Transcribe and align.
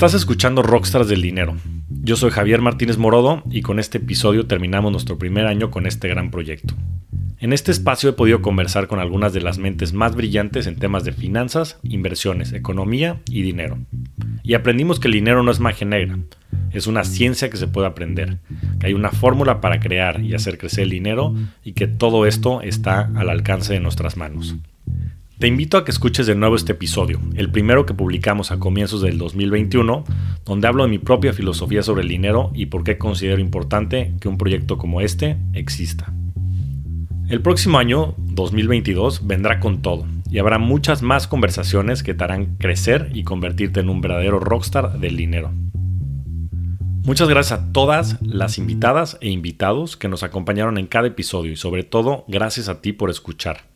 Estás 0.00 0.14
escuchando 0.14 0.62
Rockstars 0.62 1.08
del 1.08 1.20
Dinero. 1.20 1.58
Yo 1.90 2.16
soy 2.16 2.30
Javier 2.30 2.62
Martínez 2.62 2.96
Morodo 2.96 3.42
y 3.50 3.60
con 3.60 3.78
este 3.78 3.98
episodio 3.98 4.46
terminamos 4.46 4.92
nuestro 4.92 5.18
primer 5.18 5.44
año 5.44 5.70
con 5.70 5.84
este 5.84 6.08
gran 6.08 6.30
proyecto. 6.30 6.74
En 7.38 7.52
este 7.52 7.70
espacio 7.70 8.08
he 8.08 8.14
podido 8.14 8.40
conversar 8.40 8.86
con 8.86 8.98
algunas 8.98 9.34
de 9.34 9.42
las 9.42 9.58
mentes 9.58 9.92
más 9.92 10.16
brillantes 10.16 10.66
en 10.66 10.76
temas 10.76 11.04
de 11.04 11.12
finanzas, 11.12 11.78
inversiones, 11.82 12.54
economía 12.54 13.20
y 13.28 13.42
dinero. 13.42 13.76
Y 14.42 14.54
aprendimos 14.54 15.00
que 15.00 15.08
el 15.08 15.12
dinero 15.12 15.42
no 15.42 15.50
es 15.50 15.60
magia 15.60 15.86
negra, 15.86 16.18
es 16.72 16.86
una 16.86 17.04
ciencia 17.04 17.50
que 17.50 17.58
se 17.58 17.68
puede 17.68 17.86
aprender, 17.86 18.38
que 18.78 18.86
hay 18.86 18.94
una 18.94 19.10
fórmula 19.10 19.60
para 19.60 19.80
crear 19.80 20.22
y 20.22 20.32
hacer 20.32 20.56
crecer 20.56 20.84
el 20.84 20.90
dinero 20.90 21.34
y 21.62 21.74
que 21.74 21.88
todo 21.88 22.24
esto 22.24 22.62
está 22.62 23.10
al 23.16 23.28
alcance 23.28 23.74
de 23.74 23.80
nuestras 23.80 24.16
manos. 24.16 24.56
Te 25.40 25.46
invito 25.46 25.78
a 25.78 25.86
que 25.86 25.90
escuches 25.90 26.26
de 26.26 26.34
nuevo 26.34 26.54
este 26.54 26.72
episodio, 26.72 27.18
el 27.34 27.50
primero 27.50 27.86
que 27.86 27.94
publicamos 27.94 28.50
a 28.50 28.58
comienzos 28.58 29.00
del 29.00 29.16
2021, 29.16 30.04
donde 30.44 30.68
hablo 30.68 30.82
de 30.82 30.90
mi 30.90 30.98
propia 30.98 31.32
filosofía 31.32 31.82
sobre 31.82 32.02
el 32.02 32.08
dinero 32.08 32.50
y 32.54 32.66
por 32.66 32.84
qué 32.84 32.98
considero 32.98 33.40
importante 33.40 34.12
que 34.20 34.28
un 34.28 34.36
proyecto 34.36 34.76
como 34.76 35.00
este 35.00 35.38
exista. 35.54 36.12
El 37.30 37.40
próximo 37.40 37.78
año, 37.78 38.14
2022, 38.18 39.26
vendrá 39.26 39.60
con 39.60 39.80
todo 39.80 40.04
y 40.30 40.40
habrá 40.40 40.58
muchas 40.58 41.00
más 41.00 41.26
conversaciones 41.26 42.02
que 42.02 42.12
te 42.12 42.22
harán 42.22 42.56
crecer 42.56 43.10
y 43.14 43.24
convertirte 43.24 43.80
en 43.80 43.88
un 43.88 44.02
verdadero 44.02 44.40
rockstar 44.40 44.98
del 44.98 45.16
dinero. 45.16 45.52
Muchas 47.02 47.30
gracias 47.30 47.58
a 47.58 47.72
todas 47.72 48.18
las 48.20 48.58
invitadas 48.58 49.16
e 49.22 49.30
invitados 49.30 49.96
que 49.96 50.08
nos 50.08 50.22
acompañaron 50.22 50.76
en 50.76 50.86
cada 50.86 51.06
episodio 51.06 51.50
y 51.50 51.56
sobre 51.56 51.82
todo 51.82 52.26
gracias 52.28 52.68
a 52.68 52.82
ti 52.82 52.92
por 52.92 53.08
escuchar. 53.08 53.69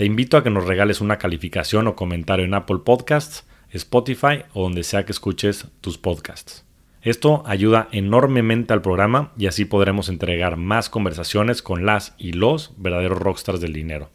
Te 0.00 0.06
invito 0.06 0.38
a 0.38 0.42
que 0.42 0.48
nos 0.48 0.64
regales 0.64 1.02
una 1.02 1.18
calificación 1.18 1.86
o 1.86 1.94
comentario 1.94 2.46
en 2.46 2.54
Apple 2.54 2.78
Podcasts, 2.86 3.44
Spotify 3.70 4.44
o 4.54 4.62
donde 4.62 4.82
sea 4.82 5.04
que 5.04 5.12
escuches 5.12 5.66
tus 5.82 5.98
podcasts. 5.98 6.64
Esto 7.02 7.42
ayuda 7.44 7.86
enormemente 7.92 8.72
al 8.72 8.80
programa 8.80 9.34
y 9.36 9.46
así 9.46 9.66
podremos 9.66 10.08
entregar 10.08 10.56
más 10.56 10.88
conversaciones 10.88 11.60
con 11.60 11.84
las 11.84 12.14
y 12.16 12.32
los 12.32 12.72
verdaderos 12.78 13.18
rockstars 13.18 13.60
del 13.60 13.74
dinero. 13.74 14.08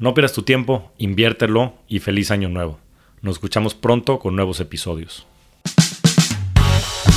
No 0.00 0.12
pierdas 0.12 0.32
tu 0.32 0.42
tiempo, 0.42 0.92
inviértelo 0.98 1.74
y 1.86 2.00
feliz 2.00 2.32
año 2.32 2.48
nuevo. 2.48 2.80
Nos 3.22 3.36
escuchamos 3.36 3.76
pronto 3.76 4.18
con 4.18 4.34
nuevos 4.34 4.58
episodios. 4.58 5.24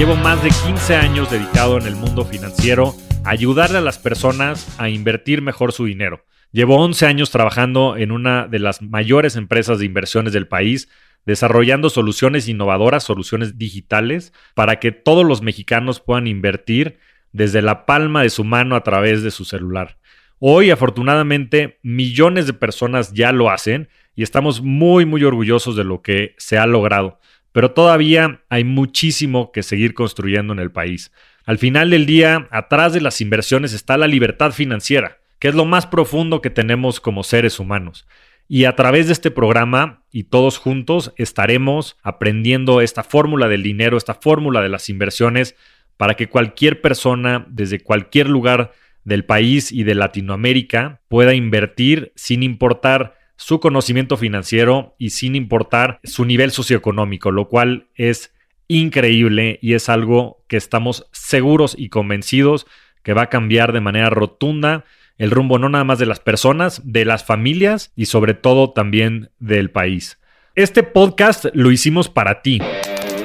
Llevo 0.00 0.16
más 0.16 0.42
de 0.42 0.48
15 0.48 0.96
años 0.96 1.30
dedicado 1.30 1.76
en 1.76 1.86
el 1.86 1.94
mundo 1.94 2.24
financiero 2.24 2.94
a 3.22 3.32
ayudarle 3.32 3.76
a 3.76 3.82
las 3.82 3.98
personas 3.98 4.74
a 4.80 4.88
invertir 4.88 5.42
mejor 5.42 5.72
su 5.72 5.84
dinero. 5.84 6.24
Llevo 6.52 6.82
11 6.82 7.04
años 7.04 7.30
trabajando 7.30 7.98
en 7.98 8.10
una 8.10 8.48
de 8.48 8.60
las 8.60 8.80
mayores 8.80 9.36
empresas 9.36 9.78
de 9.78 9.84
inversiones 9.84 10.32
del 10.32 10.48
país, 10.48 10.88
desarrollando 11.26 11.90
soluciones 11.90 12.48
innovadoras, 12.48 13.04
soluciones 13.04 13.58
digitales, 13.58 14.32
para 14.54 14.80
que 14.80 14.90
todos 14.90 15.26
los 15.26 15.42
mexicanos 15.42 16.00
puedan 16.00 16.26
invertir 16.26 16.98
desde 17.32 17.60
la 17.60 17.84
palma 17.84 18.22
de 18.22 18.30
su 18.30 18.42
mano 18.42 18.76
a 18.76 18.82
través 18.82 19.22
de 19.22 19.30
su 19.30 19.44
celular. 19.44 19.98
Hoy, 20.38 20.70
afortunadamente, 20.70 21.78
millones 21.82 22.46
de 22.46 22.54
personas 22.54 23.12
ya 23.12 23.32
lo 23.32 23.50
hacen 23.50 23.90
y 24.14 24.22
estamos 24.22 24.62
muy, 24.62 25.04
muy 25.04 25.24
orgullosos 25.24 25.76
de 25.76 25.84
lo 25.84 26.00
que 26.00 26.36
se 26.38 26.56
ha 26.56 26.64
logrado 26.64 27.19
pero 27.52 27.72
todavía 27.72 28.42
hay 28.48 28.64
muchísimo 28.64 29.52
que 29.52 29.62
seguir 29.62 29.94
construyendo 29.94 30.52
en 30.52 30.58
el 30.58 30.70
país. 30.70 31.12
Al 31.44 31.58
final 31.58 31.90
del 31.90 32.06
día, 32.06 32.48
atrás 32.50 32.92
de 32.92 33.00
las 33.00 33.20
inversiones 33.20 33.72
está 33.72 33.96
la 33.96 34.06
libertad 34.06 34.52
financiera, 34.52 35.18
que 35.38 35.48
es 35.48 35.54
lo 35.54 35.64
más 35.64 35.86
profundo 35.86 36.40
que 36.40 36.50
tenemos 36.50 37.00
como 37.00 37.22
seres 37.22 37.58
humanos. 37.58 38.06
Y 38.46 38.64
a 38.64 38.74
través 38.74 39.06
de 39.06 39.12
este 39.12 39.30
programa 39.30 40.02
y 40.10 40.24
todos 40.24 40.58
juntos 40.58 41.12
estaremos 41.16 41.96
aprendiendo 42.02 42.80
esta 42.80 43.04
fórmula 43.04 43.48
del 43.48 43.62
dinero, 43.62 43.96
esta 43.96 44.14
fórmula 44.14 44.60
de 44.60 44.68
las 44.68 44.88
inversiones, 44.88 45.56
para 45.96 46.14
que 46.14 46.28
cualquier 46.28 46.80
persona 46.80 47.46
desde 47.48 47.80
cualquier 47.80 48.28
lugar 48.28 48.72
del 49.04 49.24
país 49.24 49.72
y 49.72 49.84
de 49.84 49.94
Latinoamérica 49.94 51.00
pueda 51.08 51.34
invertir 51.34 52.12
sin 52.16 52.42
importar 52.42 53.19
su 53.40 53.58
conocimiento 53.58 54.18
financiero 54.18 54.94
y 54.98 55.10
sin 55.10 55.34
importar 55.34 55.98
su 56.04 56.26
nivel 56.26 56.50
socioeconómico, 56.50 57.30
lo 57.30 57.48
cual 57.48 57.86
es 57.94 58.34
increíble 58.68 59.58
y 59.62 59.72
es 59.72 59.88
algo 59.88 60.44
que 60.46 60.58
estamos 60.58 61.08
seguros 61.10 61.74
y 61.76 61.88
convencidos 61.88 62.66
que 63.02 63.14
va 63.14 63.22
a 63.22 63.28
cambiar 63.30 63.72
de 63.72 63.80
manera 63.80 64.10
rotunda 64.10 64.84
el 65.16 65.30
rumbo 65.30 65.58
no 65.58 65.70
nada 65.70 65.84
más 65.84 65.98
de 65.98 66.04
las 66.04 66.20
personas, 66.20 66.82
de 66.84 67.06
las 67.06 67.24
familias 67.24 67.92
y 67.96 68.06
sobre 68.06 68.34
todo 68.34 68.72
también 68.72 69.30
del 69.38 69.70
país. 69.70 70.18
Este 70.54 70.82
podcast 70.82 71.46
lo 71.54 71.70
hicimos 71.70 72.10
para 72.10 72.42
ti, 72.42 72.60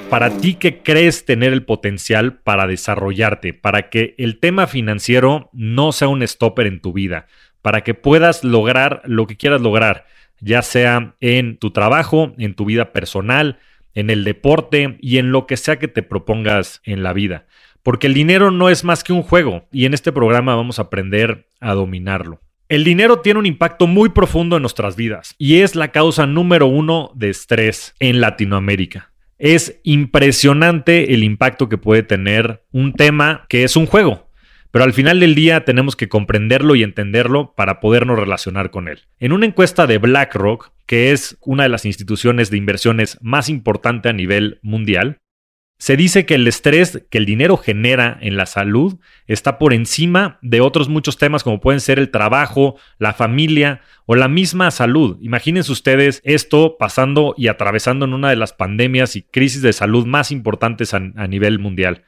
para 0.10 0.30
ti 0.38 0.56
que 0.56 0.82
crees 0.82 1.26
tener 1.26 1.52
el 1.52 1.64
potencial 1.64 2.38
para 2.38 2.68
desarrollarte, 2.68 3.54
para 3.54 3.90
que 3.90 4.16
el 4.18 4.40
tema 4.40 4.66
financiero 4.68 5.50
no 5.52 5.92
sea 5.92 6.08
un 6.08 6.26
stopper 6.26 6.68
en 6.68 6.80
tu 6.80 6.94
vida, 6.94 7.28
para 7.66 7.82
que 7.82 7.96
puedas 7.96 8.44
lograr 8.44 9.02
lo 9.06 9.26
que 9.26 9.38
quieras 9.38 9.60
lograr, 9.60 10.06
ya 10.40 10.62
sea 10.62 11.16
en 11.20 11.58
tu 11.58 11.72
trabajo, 11.72 12.36
en 12.38 12.54
tu 12.54 12.66
vida 12.66 12.94
personal, 12.94 13.58
en 13.96 14.12
el 14.12 14.24
deporte 14.24 15.00
y 15.02 15.18
en 15.18 15.32
lo 15.32 15.48
que 15.48 15.58
sea 15.58 15.80
que 15.80 15.88
te 15.88 16.04
propongas 16.04 16.80
en 16.84 17.02
la 17.02 17.12
vida. 17.12 17.48
Porque 17.82 18.06
el 18.06 18.14
dinero 18.14 18.52
no 18.52 18.70
es 18.70 18.84
más 18.84 19.04
que 19.04 19.14
un 19.14 19.24
juego 19.24 19.68
y 19.72 19.86
en 19.86 19.96
este 19.96 20.12
programa 20.12 20.54
vamos 20.54 20.78
a 20.78 20.84
aprender 20.84 21.48
a 21.60 21.74
dominarlo. 21.74 22.40
El 22.70 22.84
dinero 22.84 23.22
tiene 23.22 23.40
un 23.40 23.48
impacto 23.48 23.88
muy 23.88 24.10
profundo 24.10 24.58
en 24.58 24.62
nuestras 24.62 24.96
vidas 24.96 25.34
y 25.40 25.62
es 25.62 25.74
la 25.74 25.92
causa 25.92 26.28
número 26.28 26.68
uno 26.68 27.10
de 27.16 27.32
estrés 27.32 27.96
en 28.00 28.22
Latinoamérica. 28.22 29.12
Es 29.40 29.80
impresionante 29.82 31.16
el 31.16 31.24
impacto 31.24 31.68
que 31.68 31.80
puede 31.80 32.04
tener 32.04 32.64
un 32.72 32.94
tema 32.94 33.48
que 33.50 33.64
es 33.64 33.76
un 33.76 33.88
juego. 33.88 34.25
Pero 34.76 34.84
al 34.84 34.92
final 34.92 35.22
del 35.22 35.36
día 35.36 35.64
tenemos 35.64 35.96
que 35.96 36.10
comprenderlo 36.10 36.76
y 36.76 36.84
entenderlo 36.84 37.54
para 37.56 37.80
podernos 37.80 38.20
relacionar 38.20 38.72
con 38.72 38.90
él. 38.90 39.04
En 39.22 39.32
una 39.32 39.46
encuesta 39.46 39.88
de 39.88 40.00
BlackRock, 40.00 40.74
que 40.86 41.14
es 41.14 41.38
una 41.40 41.64
de 41.64 41.70
las 41.70 41.86
instituciones 41.86 42.50
de 42.50 42.58
inversiones 42.58 43.18
más 43.22 43.48
importante 43.48 44.10
a 44.10 44.12
nivel 44.12 44.60
mundial, 44.64 45.22
se 45.78 45.96
dice 45.96 46.26
que 46.26 46.36
el 46.36 46.46
estrés 46.46 47.06
que 47.10 47.18
el 47.18 47.26
dinero 47.26 47.56
genera 47.56 48.18
en 48.20 48.36
la 48.36 48.46
salud 48.46 49.00
está 49.28 49.60
por 49.60 49.74
encima 49.74 50.40
de 50.42 50.60
otros 50.60 50.90
muchos 50.90 51.18
temas 51.18 51.42
como 51.42 51.62
pueden 51.62 51.80
ser 51.80 51.98
el 51.98 52.12
trabajo, 52.12 52.76
la 53.00 53.14
familia 53.14 53.80
o 54.06 54.16
la 54.16 54.28
misma 54.28 54.72
salud. 54.72 55.18
Imagínense 55.22 55.72
ustedes 55.72 56.20
esto 56.26 56.76
pasando 56.78 57.34
y 57.38 57.48
atravesando 57.48 58.04
en 58.04 58.14
una 58.14 58.30
de 58.30 58.36
las 58.36 58.52
pandemias 58.52 59.16
y 59.16 59.22
crisis 59.22 59.62
de 59.62 59.72
salud 59.72 60.06
más 60.06 60.32
importantes 60.32 60.94
a, 60.94 60.98
a 60.98 61.28
nivel 61.28 61.60
mundial. 61.60 62.04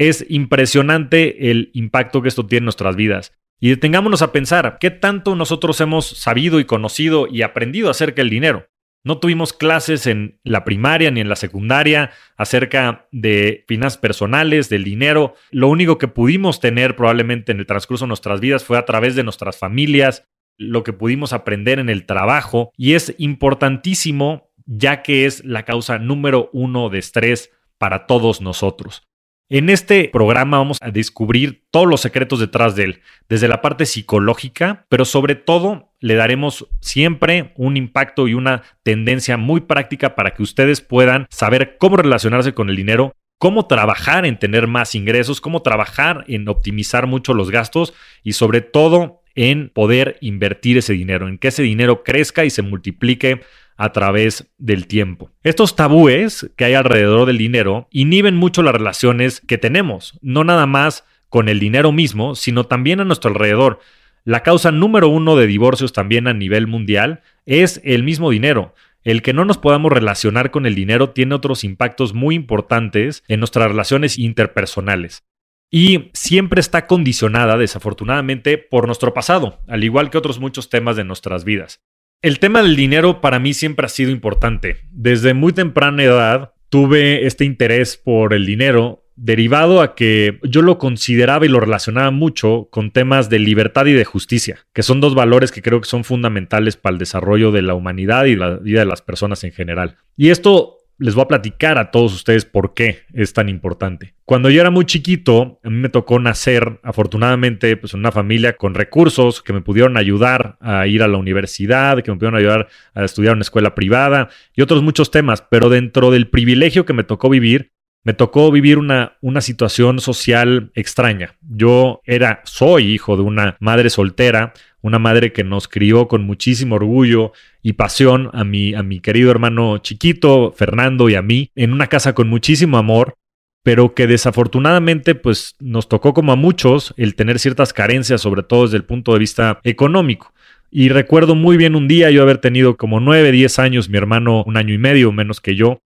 Es 0.00 0.24
impresionante 0.30 1.50
el 1.50 1.70
impacto 1.74 2.22
que 2.22 2.28
esto 2.28 2.46
tiene 2.46 2.60
en 2.60 2.64
nuestras 2.64 2.96
vidas. 2.96 3.34
Y 3.60 3.68
detengámonos 3.68 4.22
a 4.22 4.32
pensar, 4.32 4.78
¿qué 4.80 4.90
tanto 4.90 5.36
nosotros 5.36 5.78
hemos 5.82 6.06
sabido 6.06 6.58
y 6.58 6.64
conocido 6.64 7.26
y 7.30 7.42
aprendido 7.42 7.90
acerca 7.90 8.22
del 8.22 8.30
dinero? 8.30 8.66
No 9.04 9.18
tuvimos 9.18 9.52
clases 9.52 10.06
en 10.06 10.40
la 10.42 10.64
primaria 10.64 11.10
ni 11.10 11.20
en 11.20 11.28
la 11.28 11.36
secundaria 11.36 12.12
acerca 12.38 13.08
de 13.12 13.66
finanzas 13.68 13.98
personales, 13.98 14.70
del 14.70 14.84
dinero. 14.84 15.34
Lo 15.50 15.68
único 15.68 15.98
que 15.98 16.08
pudimos 16.08 16.60
tener 16.60 16.96
probablemente 16.96 17.52
en 17.52 17.58
el 17.58 17.66
transcurso 17.66 18.06
de 18.06 18.08
nuestras 18.08 18.40
vidas 18.40 18.64
fue 18.64 18.78
a 18.78 18.86
través 18.86 19.14
de 19.16 19.22
nuestras 19.22 19.58
familias, 19.58 20.26
lo 20.56 20.82
que 20.82 20.94
pudimos 20.94 21.34
aprender 21.34 21.78
en 21.78 21.90
el 21.90 22.06
trabajo. 22.06 22.72
Y 22.74 22.94
es 22.94 23.14
importantísimo 23.18 24.50
ya 24.64 25.02
que 25.02 25.26
es 25.26 25.44
la 25.44 25.66
causa 25.66 25.98
número 25.98 26.48
uno 26.54 26.88
de 26.88 27.00
estrés 27.00 27.50
para 27.76 28.06
todos 28.06 28.40
nosotros. 28.40 29.09
En 29.52 29.68
este 29.68 30.08
programa 30.12 30.58
vamos 30.58 30.78
a 30.80 30.92
descubrir 30.92 31.64
todos 31.72 31.88
los 31.88 32.00
secretos 32.00 32.38
detrás 32.38 32.76
de 32.76 32.84
él, 32.84 33.00
desde 33.28 33.48
la 33.48 33.60
parte 33.60 33.84
psicológica, 33.84 34.86
pero 34.88 35.04
sobre 35.04 35.34
todo 35.34 35.90
le 35.98 36.14
daremos 36.14 36.68
siempre 36.80 37.52
un 37.56 37.76
impacto 37.76 38.28
y 38.28 38.34
una 38.34 38.62
tendencia 38.84 39.36
muy 39.36 39.62
práctica 39.62 40.14
para 40.14 40.34
que 40.34 40.44
ustedes 40.44 40.80
puedan 40.80 41.26
saber 41.30 41.78
cómo 41.78 41.96
relacionarse 41.96 42.54
con 42.54 42.70
el 42.70 42.76
dinero, 42.76 43.12
cómo 43.38 43.66
trabajar 43.66 44.24
en 44.24 44.38
tener 44.38 44.68
más 44.68 44.94
ingresos, 44.94 45.40
cómo 45.40 45.62
trabajar 45.62 46.24
en 46.28 46.48
optimizar 46.48 47.08
mucho 47.08 47.34
los 47.34 47.50
gastos 47.50 47.92
y 48.22 48.34
sobre 48.34 48.60
todo 48.60 49.20
en 49.34 49.68
poder 49.70 50.16
invertir 50.20 50.78
ese 50.78 50.92
dinero, 50.92 51.26
en 51.26 51.38
que 51.38 51.48
ese 51.48 51.64
dinero 51.64 52.04
crezca 52.04 52.44
y 52.44 52.50
se 52.50 52.62
multiplique 52.62 53.40
a 53.80 53.92
través 53.92 54.52
del 54.58 54.86
tiempo. 54.86 55.30
Estos 55.42 55.74
tabúes 55.74 56.50
que 56.54 56.66
hay 56.66 56.74
alrededor 56.74 57.24
del 57.24 57.38
dinero 57.38 57.88
inhiben 57.90 58.36
mucho 58.36 58.62
las 58.62 58.74
relaciones 58.74 59.40
que 59.40 59.56
tenemos, 59.56 60.18
no 60.20 60.44
nada 60.44 60.66
más 60.66 61.06
con 61.30 61.48
el 61.48 61.58
dinero 61.58 61.90
mismo, 61.90 62.34
sino 62.34 62.64
también 62.64 63.00
a 63.00 63.06
nuestro 63.06 63.30
alrededor. 63.30 63.80
La 64.22 64.42
causa 64.42 64.70
número 64.70 65.08
uno 65.08 65.34
de 65.34 65.46
divorcios 65.46 65.94
también 65.94 66.28
a 66.28 66.34
nivel 66.34 66.66
mundial 66.66 67.22
es 67.46 67.80
el 67.82 68.02
mismo 68.02 68.28
dinero. 68.28 68.74
El 69.02 69.22
que 69.22 69.32
no 69.32 69.46
nos 69.46 69.56
podamos 69.56 69.90
relacionar 69.90 70.50
con 70.50 70.66
el 70.66 70.74
dinero 70.74 71.10
tiene 71.10 71.34
otros 71.34 71.64
impactos 71.64 72.12
muy 72.12 72.34
importantes 72.34 73.24
en 73.28 73.40
nuestras 73.40 73.68
relaciones 73.68 74.18
interpersonales. 74.18 75.24
Y 75.70 76.10
siempre 76.12 76.60
está 76.60 76.86
condicionada, 76.86 77.56
desafortunadamente, 77.56 78.58
por 78.58 78.84
nuestro 78.84 79.14
pasado, 79.14 79.60
al 79.68 79.84
igual 79.84 80.10
que 80.10 80.18
otros 80.18 80.38
muchos 80.38 80.68
temas 80.68 80.96
de 80.96 81.04
nuestras 81.04 81.44
vidas. 81.44 81.80
El 82.22 82.38
tema 82.38 82.62
del 82.62 82.76
dinero 82.76 83.22
para 83.22 83.38
mí 83.38 83.54
siempre 83.54 83.86
ha 83.86 83.88
sido 83.88 84.10
importante. 84.10 84.76
Desde 84.90 85.32
muy 85.32 85.54
temprana 85.54 86.02
edad 86.02 86.52
tuve 86.68 87.26
este 87.26 87.46
interés 87.46 87.96
por 87.96 88.34
el 88.34 88.44
dinero 88.44 89.06
derivado 89.16 89.80
a 89.80 89.94
que 89.94 90.38
yo 90.42 90.60
lo 90.60 90.76
consideraba 90.76 91.46
y 91.46 91.48
lo 91.48 91.60
relacionaba 91.60 92.10
mucho 92.10 92.68
con 92.70 92.90
temas 92.90 93.30
de 93.30 93.38
libertad 93.38 93.86
y 93.86 93.94
de 93.94 94.04
justicia, 94.04 94.66
que 94.74 94.82
son 94.82 95.00
dos 95.00 95.14
valores 95.14 95.50
que 95.50 95.62
creo 95.62 95.80
que 95.80 95.88
son 95.88 96.04
fundamentales 96.04 96.76
para 96.76 96.92
el 96.92 96.98
desarrollo 96.98 97.52
de 97.52 97.62
la 97.62 97.72
humanidad 97.72 98.26
y 98.26 98.36
la 98.36 98.56
vida 98.56 98.80
de 98.80 98.86
las 98.86 99.00
personas 99.00 99.42
en 99.44 99.52
general. 99.52 99.96
Y 100.14 100.28
esto 100.28 100.79
les 101.00 101.14
voy 101.14 101.22
a 101.22 101.28
platicar 101.28 101.78
a 101.78 101.90
todos 101.90 102.14
ustedes 102.14 102.44
por 102.44 102.74
qué 102.74 103.00
es 103.12 103.32
tan 103.32 103.48
importante. 103.48 104.14
Cuando 104.26 104.50
yo 104.50 104.60
era 104.60 104.70
muy 104.70 104.84
chiquito, 104.84 105.58
a 105.64 105.70
mí 105.70 105.76
me 105.76 105.88
tocó 105.88 106.20
nacer, 106.20 106.78
afortunadamente, 106.82 107.76
pues 107.76 107.94
en 107.94 108.00
una 108.00 108.12
familia 108.12 108.56
con 108.56 108.74
recursos 108.74 109.42
que 109.42 109.52
me 109.52 109.62
pudieron 109.62 109.96
ayudar 109.96 110.56
a 110.60 110.86
ir 110.86 111.02
a 111.02 111.08
la 111.08 111.16
universidad, 111.16 112.02
que 112.02 112.10
me 112.10 112.18
pudieron 112.18 112.38
ayudar 112.38 112.68
a 112.94 113.04
estudiar 113.04 113.32
en 113.32 113.38
una 113.38 113.42
escuela 113.42 113.74
privada 113.74 114.28
y 114.54 114.62
otros 114.62 114.82
muchos 114.82 115.10
temas, 115.10 115.42
pero 115.50 115.70
dentro 115.70 116.10
del 116.10 116.28
privilegio 116.28 116.84
que 116.84 116.92
me 116.92 117.02
tocó 117.02 117.30
vivir, 117.30 117.72
me 118.02 118.14
tocó 118.14 118.50
vivir 118.50 118.78
una, 118.78 119.16
una 119.20 119.40
situación 119.40 120.00
social 120.00 120.70
extraña. 120.74 121.36
Yo 121.42 122.00
era, 122.04 122.40
soy 122.44 122.92
hijo 122.92 123.16
de 123.16 123.22
una 123.22 123.56
madre 123.60 123.90
soltera, 123.90 124.54
una 124.80 124.98
madre 124.98 125.32
que 125.32 125.44
nos 125.44 125.68
crió 125.68 126.08
con 126.08 126.24
muchísimo 126.24 126.76
orgullo 126.76 127.32
y 127.62 127.74
pasión 127.74 128.30
a 128.32 128.44
mi, 128.44 128.74
a 128.74 128.82
mi 128.82 129.00
querido 129.00 129.30
hermano 129.30 129.78
chiquito, 129.78 130.52
Fernando 130.56 131.08
y 131.10 131.14
a 131.14 131.22
mí, 131.22 131.50
en 131.54 131.72
una 131.72 131.88
casa 131.88 132.14
con 132.14 132.28
muchísimo 132.28 132.78
amor, 132.78 133.16
pero 133.62 133.94
que 133.94 134.06
desafortunadamente 134.06 135.14
pues 135.14 135.56
nos 135.60 135.88
tocó 135.88 136.14
como 136.14 136.32
a 136.32 136.36
muchos 136.36 136.94
el 136.96 137.14
tener 137.14 137.38
ciertas 137.38 137.74
carencias, 137.74 138.22
sobre 138.22 138.42
todo 138.42 138.64
desde 138.64 138.78
el 138.78 138.84
punto 138.84 139.12
de 139.12 139.18
vista 139.18 139.60
económico. 139.64 140.32
Y 140.70 140.88
recuerdo 140.88 141.34
muy 141.34 141.58
bien 141.58 141.74
un 141.74 141.88
día 141.88 142.10
yo 142.10 142.22
haber 142.22 142.38
tenido 142.38 142.76
como 142.76 143.00
9, 143.00 143.32
10 143.32 143.58
años, 143.58 143.88
mi 143.90 143.98
hermano 143.98 144.44
un 144.44 144.56
año 144.56 144.72
y 144.72 144.78
medio 144.78 145.12
menos 145.12 145.40
que 145.40 145.56
yo, 145.56 145.82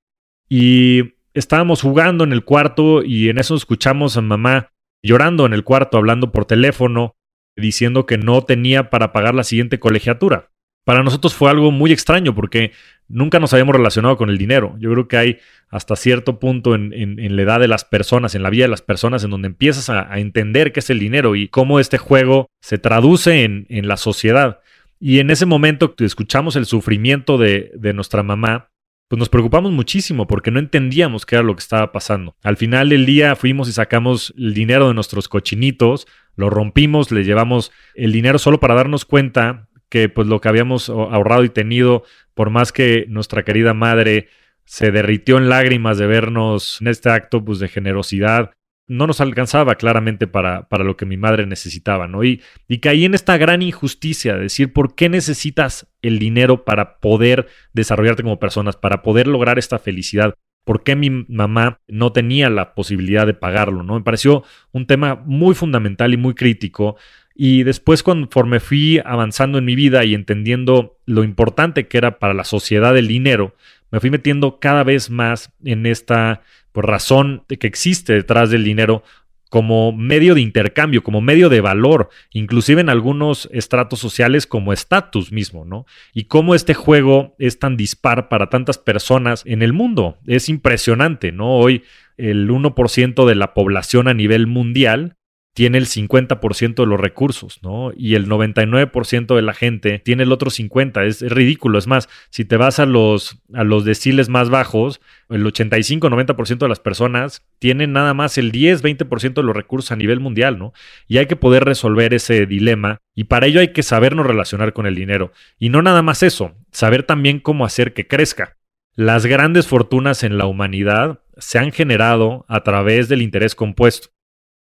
y 0.49 1.14
estábamos 1.35 1.83
jugando 1.83 2.25
en 2.25 2.33
el 2.33 2.45
cuarto 2.45 3.03
y 3.03 3.29
en 3.29 3.39
eso 3.39 3.55
escuchamos 3.55 4.17
a 4.17 4.23
mamá 4.23 4.71
llorando 5.03 5.45
en 5.45 5.53
el 5.53 5.65
cuarto, 5.65 5.99
hablando 5.99 6.33
por 6.33 6.47
teléfono, 6.47 7.15
diciendo 7.57 8.07
que 8.07 8.19
no 8.19 8.43
tenía 8.43 8.91
para 8.91 9.13
pagar 9.13 9.35
la 9.35 9.45
siguiente 9.45 9.79
colegiatura. 9.79 10.51
Para 10.85 11.03
nosotros 11.03 11.35
fue 11.35 11.51
algo 11.51 11.71
muy 11.71 11.93
extraño 11.93 12.35
porque 12.35 12.73
nunca 13.09 13.41
nos 13.41 13.53
habíamos 13.53 13.75
relacionado 13.75 14.17
con 14.17 14.29
el 14.29 14.39
dinero. 14.39 14.77
Yo 14.79 14.91
creo 14.93 15.09
que 15.09 15.17
hay 15.17 15.39
hasta 15.69 15.97
cierto 15.97 16.39
punto 16.39 16.75
en, 16.75 17.37
la 17.37 17.43
edad 17.43 17.61
de 17.61 17.69
las 17.69 17.85
personas, 17.85 18.35
en 18.35 18.43
la 18.43 18.51
vida 18.51 18.65
de 18.65 18.71
las 18.71 18.83
personas, 18.83 19.25
en 19.25 19.31
donde 19.31 19.49
empiezas 19.49 19.89
a, 19.89 20.19
entender 20.19 20.73
qué 20.73 20.81
es 20.81 20.91
el 20.91 20.99
dinero 20.99 21.37
y 21.37 21.49
cómo 21.49 21.81
este 21.81 21.97
juego 21.97 22.49
se 22.61 22.79
traduce 22.79 23.45
en, 23.45 23.89
la 23.89 23.97
sociedad. 23.97 24.61
Y 25.01 25.21
en 25.21 25.31
ese 25.31 25.47
momento 25.47 25.95
escuchamos 25.99 26.55
el 26.57 26.67
sufrimiento 26.67 27.39
de, 27.39 27.73
de 27.75 27.95
nuestra 27.95 28.23
mamá, 28.23 28.71
pues 29.09 29.19
nos 29.19 29.29
preocupamos 29.29 29.73
muchísimo 29.73 30.27
porque 30.27 30.51
no 30.51 30.59
entendíamos 30.59 31.27
qué 31.27 31.37
era 31.37 31.45
lo 31.45 31.55
que 31.55 31.61
estaba 31.61 31.93
pasando. 31.93 32.37
Al 32.43 32.57
final 32.57 32.89
del 32.89 33.07
día 33.07 33.37
fuimos 33.37 33.69
y 33.69 33.73
sacamos 33.73 34.35
el 34.37 34.55
dinero 34.55 34.89
de 34.89 34.95
nuestros 34.95 35.29
cochinitos, 35.29 36.07
lo 36.37 36.51
rompimos, 36.51 37.13
le 37.13 37.25
llevamos 37.25 37.71
el 37.95 38.13
dinero 38.13 38.39
solo 38.39 38.61
para 38.61 38.75
darnos 38.75 39.05
cuenta 39.05 39.69
que 39.89 40.09
pues 40.09 40.27
lo 40.27 40.41
que 40.41 40.49
habíamos 40.49 40.89
ahorrado 40.89 41.45
y 41.45 41.51
tenido, 41.51 42.05
por 42.35 42.51
más 42.51 42.73
que 42.73 43.07
nuestra 43.09 43.45
querida 43.45 43.75
madre 43.75 44.29
se 44.65 44.91
derritió 44.91 45.37
en 45.39 45.49
lágrimas 45.49 45.99
de 45.99 46.07
vernos 46.07 46.81
en 46.81 46.89
este 46.89 47.11
acto 47.11 47.45
pues, 47.45 47.59
de 47.59 47.69
generosidad, 47.69 48.53
no 48.87 49.07
nos 49.07 49.21
alcanzaba 49.21 49.77
claramente 49.77 50.27
para, 50.27 50.69
para 50.69 50.85
lo 50.85 50.97
que 50.97 51.07
mi 51.07 51.17
madre 51.17 51.47
necesitaba, 51.47 52.09
¿no? 52.09 52.25
Y, 52.25 52.43
y 52.69 52.81
caí 52.81 53.05
en 53.05 53.15
esta 53.15 53.37
gran 53.37 53.63
injusticia 53.63 54.35
de 54.35 54.43
decir, 54.43 54.73
¿por 54.73 54.95
qué 54.95 55.09
necesitas 55.09 55.87
el 56.07 56.19
dinero 56.19 56.65
para 56.65 56.99
poder 56.99 57.49
desarrollarte 57.73 58.23
como 58.23 58.39
personas, 58.39 58.77
para 58.77 59.03
poder 59.03 59.27
lograr 59.27 59.59
esta 59.59 59.79
felicidad? 59.79 60.35
¿Por 60.65 60.83
qué 60.83 60.97
mi 60.97 61.11
mamá 61.11 61.81
no 61.89 62.13
tenía 62.13 62.49
la 62.49 62.75
posibilidad 62.75 63.27
de 63.27 63.35
pagarlo? 63.35 63.83
¿no? 63.83 63.95
Me 63.95 64.03
pareció 64.03 64.45
un 64.73 64.87
tema 64.87 65.23
muy 65.27 65.55
fundamental 65.55 66.15
y 66.15 66.17
muy 66.17 66.35
crítico. 66.35 66.97
Y 67.35 67.65
después, 67.65 68.03
conforme 68.03 68.61
fui 68.61 69.01
avanzando 69.05 69.59
en 69.59 69.65
mi 69.65 69.75
vida 69.75 70.05
y 70.05 70.15
entendiendo 70.15 70.99
lo 71.05 71.25
importante 71.25 71.89
que 71.89 71.99
era 71.99 72.19
para 72.19 72.33
la 72.33 72.45
sociedad 72.45 72.97
el 72.97 73.09
dinero, 73.09 73.55
me 73.91 74.01
fui 74.01 74.11
metiendo 74.11 74.59
cada 74.59 74.85
vez 74.85 75.11
más 75.11 75.53
en 75.65 75.87
esta 75.87 76.43
por 76.73 76.89
razón 76.89 77.45
que 77.47 77.69
existe 77.69 78.13
detrás 78.13 78.51
del 78.51 78.65
dinero 78.65 79.05
como 79.51 79.93
medio 79.93 80.35
de 80.35 80.41
intercambio, 80.41 81.03
como 81.03 81.21
medio 81.21 81.49
de 81.49 81.61
valor, 81.61 82.09
inclusive 82.33 82.81
en 82.81 82.89
algunos 82.89 83.49
estratos 83.53 84.01
sociales 84.01 84.47
como 84.47 84.73
estatus 84.73 85.33
mismo, 85.33 85.65
¿no? 85.65 85.87
Y 86.13 86.25
cómo 86.25 86.55
este 86.55 86.75
juego 86.75 87.35
es 87.39 87.59
tan 87.59 87.77
dispar 87.77 88.29
para 88.29 88.49
tantas 88.49 88.79
personas 88.79 89.43
en 89.47 89.63
el 89.63 89.73
mundo. 89.73 90.19
Es 90.27 90.49
impresionante, 90.49 91.33
¿no? 91.33 91.57
Hoy 91.57 91.83
el 92.17 92.49
1% 92.49 93.27
de 93.27 93.35
la 93.35 93.55
población 93.55 94.09
a 94.09 94.15
nivel 94.15 94.47
mundial 94.47 95.17
tiene 95.55 95.79
el 95.79 95.87
50% 95.87 96.75
de 96.75 96.87
los 96.87 97.01
recursos, 97.01 97.61
¿no? 97.63 97.93
Y 97.97 98.17
el 98.17 98.29
99% 98.29 99.37
de 99.37 99.43
la 99.43 99.55
gente 99.55 100.01
tiene 100.01 100.25
el 100.25 100.33
otro 100.33 100.51
50%. 100.51 101.07
Es, 101.07 101.23
ridículo. 101.23 101.79
Es 101.79 101.87
más, 101.87 102.09
si 102.31 102.45
te 102.45 102.57
vas 102.57 102.81
a 102.81 102.87
los, 102.87 103.41
a 103.55 103.63
los 103.63 103.85
más 104.29 104.51
bajos, 104.51 105.01
el 105.31 105.45
85-90% 105.47 106.59
de 106.59 106.69
las 106.69 106.81
personas 106.81 107.47
tienen 107.61 107.93
nada 107.93 108.15
más 108.15 108.37
el 108.37 108.51
10-20% 108.51 109.35
de 109.35 109.43
los 109.45 109.55
recursos 109.55 109.93
a 109.93 109.97
nivel 109.97 110.19
mundial, 110.19 110.59
¿no? 110.59 110.73
Y 111.07 111.19
hay 111.19 111.27
que 111.27 111.37
poder 111.37 111.65
resolver 111.65 112.13
ese 112.15 112.47
dilema. 112.47 112.99
Y 113.15 113.25
para 113.25 113.47
ello 113.47 113.61
hay 113.61 113.69
que 113.69 113.85
sabernos 113.85 114.27
relacionar 114.27 114.73
con 114.73 114.87
el 114.87 114.97
dinero. 114.97 115.33
Y 115.59 115.69
no 115.69 115.83
nada 115.83 116.03
más 116.03 116.25
eso, 116.25 116.57
saber 116.73 117.05
también 117.05 117.39
cómo 117.39 117.65
hacer 117.65 117.95
que 117.95 118.09
crezca. 118.09 118.57
Las 118.97 119.25
grandes 119.27 119.69
fortunas 119.69 120.25
en 120.25 120.37
la 120.37 120.47
humanidad 120.47 121.21
se 121.37 121.59
han 121.59 121.71
generado 121.71 122.45
a 122.49 122.63
través 122.65 123.09
del 123.09 123.23
interés 123.23 123.55
compuesto. 123.55 124.14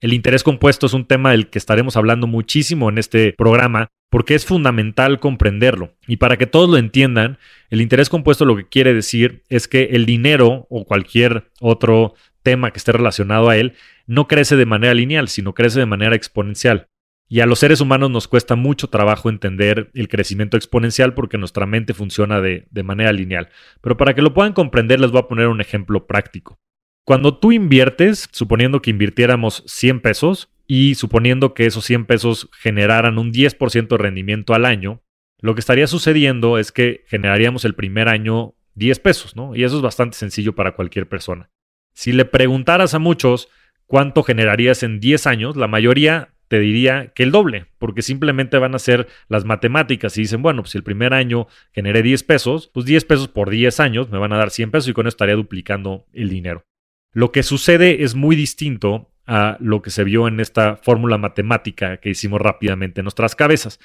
El 0.05 0.13
interés 0.13 0.43
compuesto 0.43 0.85
es 0.85 0.93
un 0.93 1.07
tema 1.07 1.31
del 1.31 1.49
que 1.49 1.59
estaremos 1.59 1.97
hablando 1.97 2.27
muchísimo 2.27 2.91
en 2.91 2.99
este 2.99 3.33
programa 3.39 3.89
porque 4.11 4.35
es 4.35 4.45
fundamental 4.45 5.19
comprenderlo. 5.19 5.95
Y 6.07 6.19
para 6.19 6.37
que 6.37 6.47
todos 6.47 6.69
lo 6.69 6.77
entiendan, 6.77 7.39
el 7.71 7.81
interés 7.81 8.11
compuesto 8.11 8.45
lo 8.45 8.55
que 8.55 8.69
quiere 8.69 8.93
decir 8.93 9.45
es 9.49 9.67
que 9.67 9.85
el 9.93 10.05
dinero 10.05 10.67
o 10.69 10.85
cualquier 10.85 11.51
otro 11.59 12.13
tema 12.43 12.71
que 12.71 12.77
esté 12.77 12.93
relacionado 12.93 13.49
a 13.49 13.57
él 13.57 13.77
no 14.07 14.29
crece 14.29 14.57
de 14.57 14.67
manera 14.67 14.93
lineal, 14.93 15.29
sino 15.29 15.55
crece 15.55 15.81
de 15.81 15.87
manera 15.87 16.15
exponencial. 16.15 16.89
Y 17.27 17.41
a 17.41 17.47
los 17.47 17.61
seres 17.61 17.81
humanos 17.81 18.11
nos 18.11 18.29
cuesta 18.29 18.57
mucho 18.57 18.89
trabajo 18.89 19.31
entender 19.31 19.91
el 19.95 20.09
crecimiento 20.09 20.59
exponencial 20.59 21.15
porque 21.15 21.39
nuestra 21.39 21.65
mente 21.65 21.95
funciona 21.95 22.43
de, 22.43 22.67
de 22.71 22.83
manera 22.83 23.11
lineal. 23.11 23.49
Pero 23.81 23.97
para 23.97 24.13
que 24.13 24.21
lo 24.21 24.35
puedan 24.35 24.53
comprender 24.53 25.01
les 25.01 25.13
voy 25.13 25.21
a 25.21 25.29
poner 25.29 25.49
un 25.49 25.63
ejemplo 25.63 26.07
práctico. 26.07 26.59
Cuando 27.05 27.37
tú 27.37 27.53
inviertes, 27.53 28.31
suponiendo 28.33 28.81
que 28.81 28.89
invirtiéramos 28.89 29.63
100 29.67 30.01
pesos 30.01 30.51
y 30.67 30.95
suponiendo 30.95 31.53
que 31.53 31.67
esos 31.67 31.85
100 31.85 32.07
pesos 32.07 32.49
generaran 32.59 33.19
un 33.19 33.31
10% 33.31 33.89
de 33.89 33.99
rendimiento 33.99 34.55
al 34.55 34.65
año, 34.65 35.03
lo 35.39 35.55
que 35.55 35.61
estaría 35.61 35.87
sucediendo 35.87 36.57
es 36.57 36.73
que 36.73 37.05
generaríamos 37.07 37.67
el 37.67 37.75
primer 37.75 38.09
año 38.09 38.55
10 38.77 39.01
pesos, 39.01 39.37
¿no? 39.37 39.55
Y 39.55 39.65
eso 39.65 39.77
es 39.77 39.83
bastante 39.83 40.17
sencillo 40.17 40.55
para 40.55 40.75
cualquier 40.75 41.07
persona. 41.07 41.51
Si 41.93 42.11
le 42.11 42.25
preguntaras 42.25 42.95
a 42.95 42.99
muchos 42.99 43.51
cuánto 43.85 44.23
generarías 44.23 44.83
en 44.83 44.99
10 44.99 45.27
años, 45.27 45.57
la 45.57 45.69
mayoría 45.69 46.31
te 46.49 46.59
diría 46.59 47.13
que 47.15 47.23
el 47.23 47.33
doble, 47.33 47.67
porque 47.77 48.01
simplemente 48.01 48.57
van 48.57 48.75
a 48.75 48.79
ser 48.79 49.09
las 49.29 49.45
matemáticas 49.45 50.17
y 50.17 50.23
dicen, 50.23 50.41
bueno, 50.41 50.63
pues 50.63 50.73
si 50.73 50.79
el 50.79 50.85
primer 50.85 51.13
año 51.13 51.49
generé 51.73 52.03
10 52.03 52.23
pesos, 52.23 52.71
pues 52.73 52.87
10 52.87 53.05
pesos 53.05 53.29
por 53.29 53.51
10 53.51 53.79
años 53.81 54.11
me 54.11 54.17
van 54.19 54.33
a 54.33 54.39
dar 54.39 54.51
100 54.51 54.71
pesos 54.71 54.89
y 54.89 54.95
con 54.95 55.07
eso 55.07 55.15
estaría 55.15 55.37
duplicando 55.37 56.07
el 56.15 56.31
dinero. 56.31 56.65
Lo 57.15 57.33
que 57.33 57.43
sucede 57.43 58.03
es 58.03 58.15
muy 58.15 58.37
distinto 58.37 59.11
a 59.27 59.57
lo 59.61 59.81
que 59.81 59.91
se 59.91 60.05
vio 60.05 60.29
en 60.29 60.41
esta 60.41 60.77
fórmula 60.77 61.17
matemática 61.17 61.97
que 61.97 62.11
hicimos 62.11 62.41
rápidamente 62.41 63.01
en 63.01 63.05
nuestras 63.05 63.35
cabezas. 63.35 63.81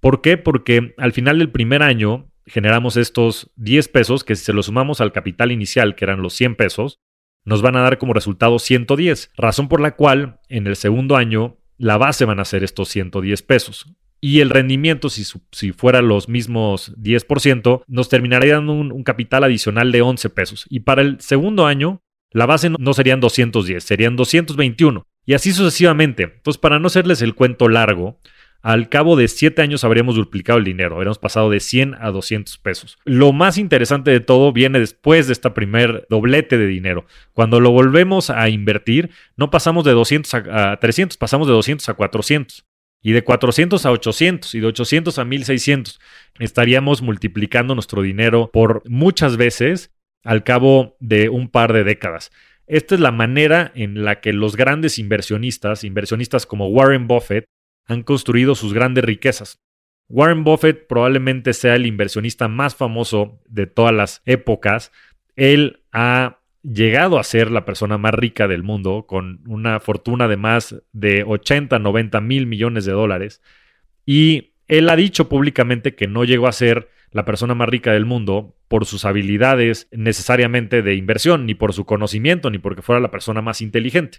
¿Por 0.00 0.20
qué? 0.20 0.36
Porque 0.36 0.94
al 0.98 1.12
final 1.12 1.38
del 1.38 1.50
primer 1.50 1.82
año 1.82 2.28
generamos 2.44 2.96
estos 2.96 3.50
10 3.56 3.88
pesos 3.88 4.24
que 4.24 4.34
si 4.34 4.44
se 4.44 4.52
los 4.52 4.66
sumamos 4.66 5.00
al 5.00 5.12
capital 5.12 5.52
inicial, 5.52 5.94
que 5.94 6.04
eran 6.04 6.22
los 6.22 6.34
100 6.34 6.56
pesos, 6.56 6.98
nos 7.44 7.62
van 7.62 7.76
a 7.76 7.82
dar 7.82 7.98
como 7.98 8.12
resultado 8.12 8.58
110, 8.58 9.30
razón 9.36 9.68
por 9.68 9.80
la 9.80 9.94
cual 9.94 10.40
en 10.48 10.66
el 10.66 10.76
segundo 10.76 11.16
año 11.16 11.56
la 11.78 11.96
base 11.96 12.24
van 12.24 12.40
a 12.40 12.44
ser 12.44 12.64
estos 12.64 12.88
110 12.88 13.42
pesos. 13.42 13.86
y 14.24 14.38
el 14.38 14.50
rendimiento, 14.50 15.08
si, 15.08 15.24
si 15.50 15.72
fuera 15.72 16.00
los 16.00 16.28
mismos 16.28 16.94
10%, 16.96 17.82
nos 17.88 18.08
terminaría 18.08 18.54
dando 18.54 18.72
un, 18.72 19.02
capital 19.02 19.42
adicional 19.42 19.90
de 19.90 20.00
11 20.00 20.30
pesos. 20.30 20.64
Y 20.70 20.80
para 20.80 21.02
el 21.02 21.20
segundo 21.20 21.66
año, 21.66 22.02
la 22.32 22.46
base 22.46 22.70
no 22.70 22.94
serían 22.94 23.20
210, 23.20 23.82
serían 23.82 24.16
221. 24.16 25.06
Y 25.24 25.34
así 25.34 25.52
sucesivamente. 25.52 26.24
Entonces, 26.24 26.58
para 26.58 26.78
no 26.78 26.88
hacerles 26.88 27.22
el 27.22 27.34
cuento 27.34 27.68
largo, 27.68 28.18
al 28.62 28.88
cabo 28.88 29.16
de 29.16 29.26
7 29.26 29.60
años 29.60 29.82
habríamos 29.82 30.14
duplicado 30.14 30.58
el 30.58 30.64
dinero, 30.64 30.94
habríamos 30.94 31.18
pasado 31.18 31.50
de 31.50 31.58
100 31.58 31.96
a 32.00 32.10
200 32.10 32.58
pesos. 32.58 32.98
Lo 33.04 33.32
más 33.32 33.58
interesante 33.58 34.12
de 34.12 34.20
todo 34.20 34.52
viene 34.52 34.78
después 34.78 35.26
de 35.26 35.32
esta 35.32 35.52
primer 35.52 36.06
doblete 36.08 36.56
de 36.58 36.68
dinero. 36.68 37.04
Cuando 37.32 37.58
lo 37.58 37.72
volvemos 37.72 38.30
a 38.30 38.48
invertir, 38.48 39.10
no 39.36 39.50
pasamos 39.50 39.84
de 39.84 39.92
200 39.92 40.34
a, 40.34 40.72
a 40.72 40.76
300, 40.78 41.16
pasamos 41.16 41.48
de 41.48 41.54
200 41.54 41.88
a 41.88 41.94
400 41.94 42.64
y 43.02 43.12
de 43.12 43.24
400 43.24 43.84
a 43.84 43.90
800 43.90 44.54
y 44.54 44.60
de 44.60 44.66
800 44.68 45.18
a 45.18 45.24
1600. 45.24 46.00
Estaríamos 46.38 47.02
multiplicando 47.02 47.74
nuestro 47.74 48.00
dinero 48.00 48.48
por 48.52 48.82
muchas 48.88 49.36
veces 49.36 49.90
al 50.24 50.44
cabo 50.44 50.96
de 51.00 51.28
un 51.28 51.48
par 51.48 51.72
de 51.72 51.84
décadas. 51.84 52.30
Esta 52.66 52.94
es 52.94 53.00
la 53.00 53.10
manera 53.10 53.72
en 53.74 54.04
la 54.04 54.20
que 54.20 54.32
los 54.32 54.56
grandes 54.56 54.98
inversionistas, 54.98 55.84
inversionistas 55.84 56.46
como 56.46 56.68
Warren 56.68 57.06
Buffett, 57.08 57.44
han 57.86 58.02
construido 58.02 58.54
sus 58.54 58.72
grandes 58.72 59.04
riquezas. 59.04 59.60
Warren 60.08 60.44
Buffett 60.44 60.86
probablemente 60.86 61.52
sea 61.52 61.74
el 61.74 61.86
inversionista 61.86 62.48
más 62.48 62.74
famoso 62.74 63.40
de 63.48 63.66
todas 63.66 63.94
las 63.94 64.22
épocas. 64.24 64.92
Él 65.36 65.82
ha 65.92 66.38
llegado 66.62 67.18
a 67.18 67.24
ser 67.24 67.50
la 67.50 67.64
persona 67.64 67.98
más 67.98 68.14
rica 68.14 68.46
del 68.46 68.62
mundo, 68.62 69.06
con 69.06 69.40
una 69.46 69.80
fortuna 69.80 70.28
de 70.28 70.36
más 70.36 70.82
de 70.92 71.24
80, 71.24 71.78
90 71.78 72.20
mil 72.20 72.46
millones 72.46 72.84
de 72.84 72.92
dólares. 72.92 73.42
Y 74.06 74.52
él 74.68 74.88
ha 74.88 74.96
dicho 74.96 75.28
públicamente 75.28 75.94
que 75.94 76.06
no 76.06 76.24
llegó 76.24 76.46
a 76.46 76.52
ser 76.52 76.88
la 77.12 77.24
persona 77.24 77.54
más 77.54 77.68
rica 77.68 77.92
del 77.92 78.06
mundo 78.06 78.56
por 78.68 78.86
sus 78.86 79.04
habilidades 79.04 79.88
necesariamente 79.92 80.82
de 80.82 80.94
inversión, 80.94 81.46
ni 81.46 81.54
por 81.54 81.72
su 81.72 81.84
conocimiento, 81.84 82.50
ni 82.50 82.58
porque 82.58 82.82
fuera 82.82 83.00
la 83.00 83.10
persona 83.10 83.42
más 83.42 83.60
inteligente, 83.60 84.18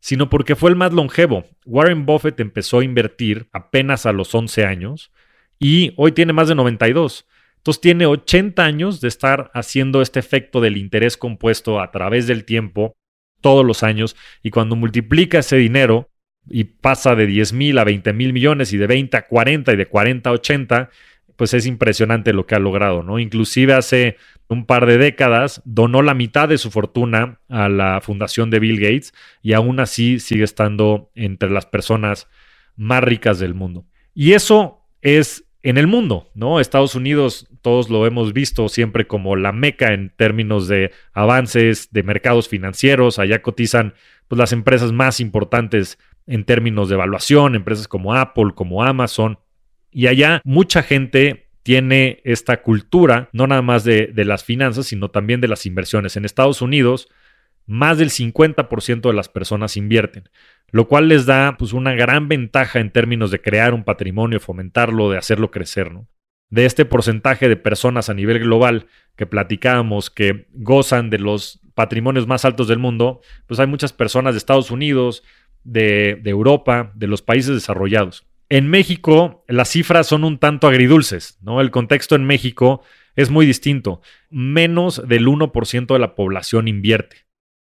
sino 0.00 0.28
porque 0.28 0.54
fue 0.54 0.70
el 0.70 0.76
más 0.76 0.92
longevo. 0.92 1.44
Warren 1.64 2.04
Buffett 2.04 2.38
empezó 2.40 2.80
a 2.80 2.84
invertir 2.84 3.48
apenas 3.52 4.06
a 4.06 4.12
los 4.12 4.34
11 4.34 4.64
años 4.66 5.10
y 5.58 5.94
hoy 5.96 6.12
tiene 6.12 6.34
más 6.34 6.48
de 6.48 6.54
92. 6.54 7.26
Entonces 7.56 7.80
tiene 7.80 8.04
80 8.04 8.62
años 8.62 9.00
de 9.00 9.08
estar 9.08 9.50
haciendo 9.54 10.02
este 10.02 10.20
efecto 10.20 10.60
del 10.60 10.76
interés 10.76 11.16
compuesto 11.16 11.80
a 11.80 11.90
través 11.90 12.26
del 12.26 12.44
tiempo, 12.44 12.94
todos 13.40 13.64
los 13.64 13.82
años, 13.82 14.16
y 14.42 14.50
cuando 14.50 14.76
multiplica 14.76 15.38
ese 15.38 15.56
dinero 15.56 16.10
y 16.46 16.64
pasa 16.64 17.14
de 17.14 17.26
10 17.26 17.54
mil 17.54 17.78
a 17.78 17.84
20 17.84 18.12
mil 18.12 18.34
millones 18.34 18.74
y 18.74 18.76
de 18.76 18.86
20 18.86 19.16
a 19.16 19.26
40 19.26 19.72
y 19.72 19.76
de 19.76 19.86
40 19.86 20.28
a 20.28 20.32
80, 20.34 20.90
pues 21.36 21.54
es 21.54 21.66
impresionante 21.66 22.32
lo 22.32 22.46
que 22.46 22.54
ha 22.54 22.58
logrado, 22.58 23.02
¿no? 23.02 23.18
Inclusive 23.18 23.74
hace 23.74 24.16
un 24.48 24.66
par 24.66 24.86
de 24.86 24.98
décadas 24.98 25.62
donó 25.64 26.02
la 26.02 26.14
mitad 26.14 26.48
de 26.48 26.58
su 26.58 26.70
fortuna 26.70 27.40
a 27.48 27.68
la 27.68 28.00
fundación 28.00 28.50
de 28.50 28.60
Bill 28.60 28.80
Gates 28.80 29.14
y 29.42 29.52
aún 29.52 29.80
así 29.80 30.20
sigue 30.20 30.44
estando 30.44 31.10
entre 31.14 31.50
las 31.50 31.66
personas 31.66 32.28
más 32.76 33.02
ricas 33.02 33.38
del 33.38 33.54
mundo. 33.54 33.84
Y 34.14 34.32
eso 34.32 34.86
es 35.02 35.44
en 35.62 35.78
el 35.78 35.86
mundo, 35.86 36.30
¿no? 36.34 36.60
Estados 36.60 36.94
Unidos, 36.94 37.48
todos 37.62 37.88
lo 37.88 38.06
hemos 38.06 38.34
visto 38.34 38.68
siempre 38.68 39.06
como 39.06 39.34
la 39.34 39.50
meca 39.50 39.94
en 39.94 40.12
términos 40.14 40.68
de 40.68 40.92
avances 41.14 41.90
de 41.90 42.02
mercados 42.02 42.48
financieros. 42.48 43.18
Allá 43.18 43.40
cotizan 43.40 43.94
pues, 44.28 44.38
las 44.38 44.52
empresas 44.52 44.92
más 44.92 45.20
importantes 45.20 45.98
en 46.26 46.44
términos 46.44 46.90
de 46.90 46.96
evaluación, 46.96 47.54
empresas 47.54 47.88
como 47.88 48.14
Apple, 48.14 48.52
como 48.54 48.82
Amazon. 48.82 49.38
Y 49.94 50.08
allá 50.08 50.42
mucha 50.44 50.82
gente 50.82 51.46
tiene 51.62 52.20
esta 52.24 52.62
cultura, 52.62 53.30
no 53.32 53.46
nada 53.46 53.62
más 53.62 53.84
de, 53.84 54.12
las 54.16 54.42
finanzas, 54.42 54.86
sino 54.86 55.10
también 55.10 55.40
de 55.40 55.48
las 55.48 55.66
inversiones. 55.66 56.16
En 56.16 56.24
Estados 56.24 56.60
Unidos, 56.60 57.08
más 57.66 57.96
del 57.96 58.10
50% 58.10 59.00
de 59.00 59.14
las 59.14 59.28
personas 59.28 59.76
invierten 59.78 60.28
lo 60.70 60.88
cual 60.88 61.06
les 61.06 61.24
da 61.24 61.56
pues, 61.56 61.72
una 61.72 61.92
gran 61.94 62.26
ventaja 62.26 62.80
en 62.80 62.90
términos 62.90 63.30
de 63.30 63.40
crear 63.40 63.74
un 63.74 63.84
patrimonio, 63.84 64.40
fomentarlo, 64.40 65.08
de 65.08 65.18
hacerlo 65.18 65.52
crecer. 65.52 65.92
De 66.50 66.66
este 66.66 66.84
porcentaje 66.84 67.48
de 67.48 67.56
personas 67.56 68.08
a 68.08 68.14
nivel 68.14 68.40
global 68.40 68.88
que 69.14 69.24
platicábamos 69.24 70.10
que 70.10 70.48
gozan 70.52 71.10
de 71.10 71.20
los 71.20 71.60
patrimonios 71.74 72.26
más 72.26 72.44
altos 72.44 72.66
del 72.66 72.80
mundo, 72.80 73.20
pues 73.46 73.60
hay 73.60 73.68
muchas 73.68 73.92
personas 73.92 74.34
de 74.34 74.38
Estados 74.38 74.72
Unidos, 74.72 75.22
de 75.62 76.20
Europa, 76.24 76.90
de 76.96 77.06
los 77.06 77.22
países 77.22 77.54
desarrollados. 77.54 78.26
En 78.48 78.68
México 78.68 79.44
las 79.48 79.70
cifras 79.70 80.06
son 80.06 80.24
un 80.24 80.38
tanto 80.38 80.66
agridulces, 80.66 81.38
¿no? 81.42 81.60
El 81.60 81.70
contexto 81.70 82.14
en 82.14 82.24
México 82.24 82.82
es 83.16 83.30
muy 83.30 83.46
distinto. 83.46 84.02
Menos 84.30 85.06
del 85.06 85.26
1% 85.26 85.92
de 85.92 85.98
la 85.98 86.14
población 86.14 86.68
invierte. 86.68 87.24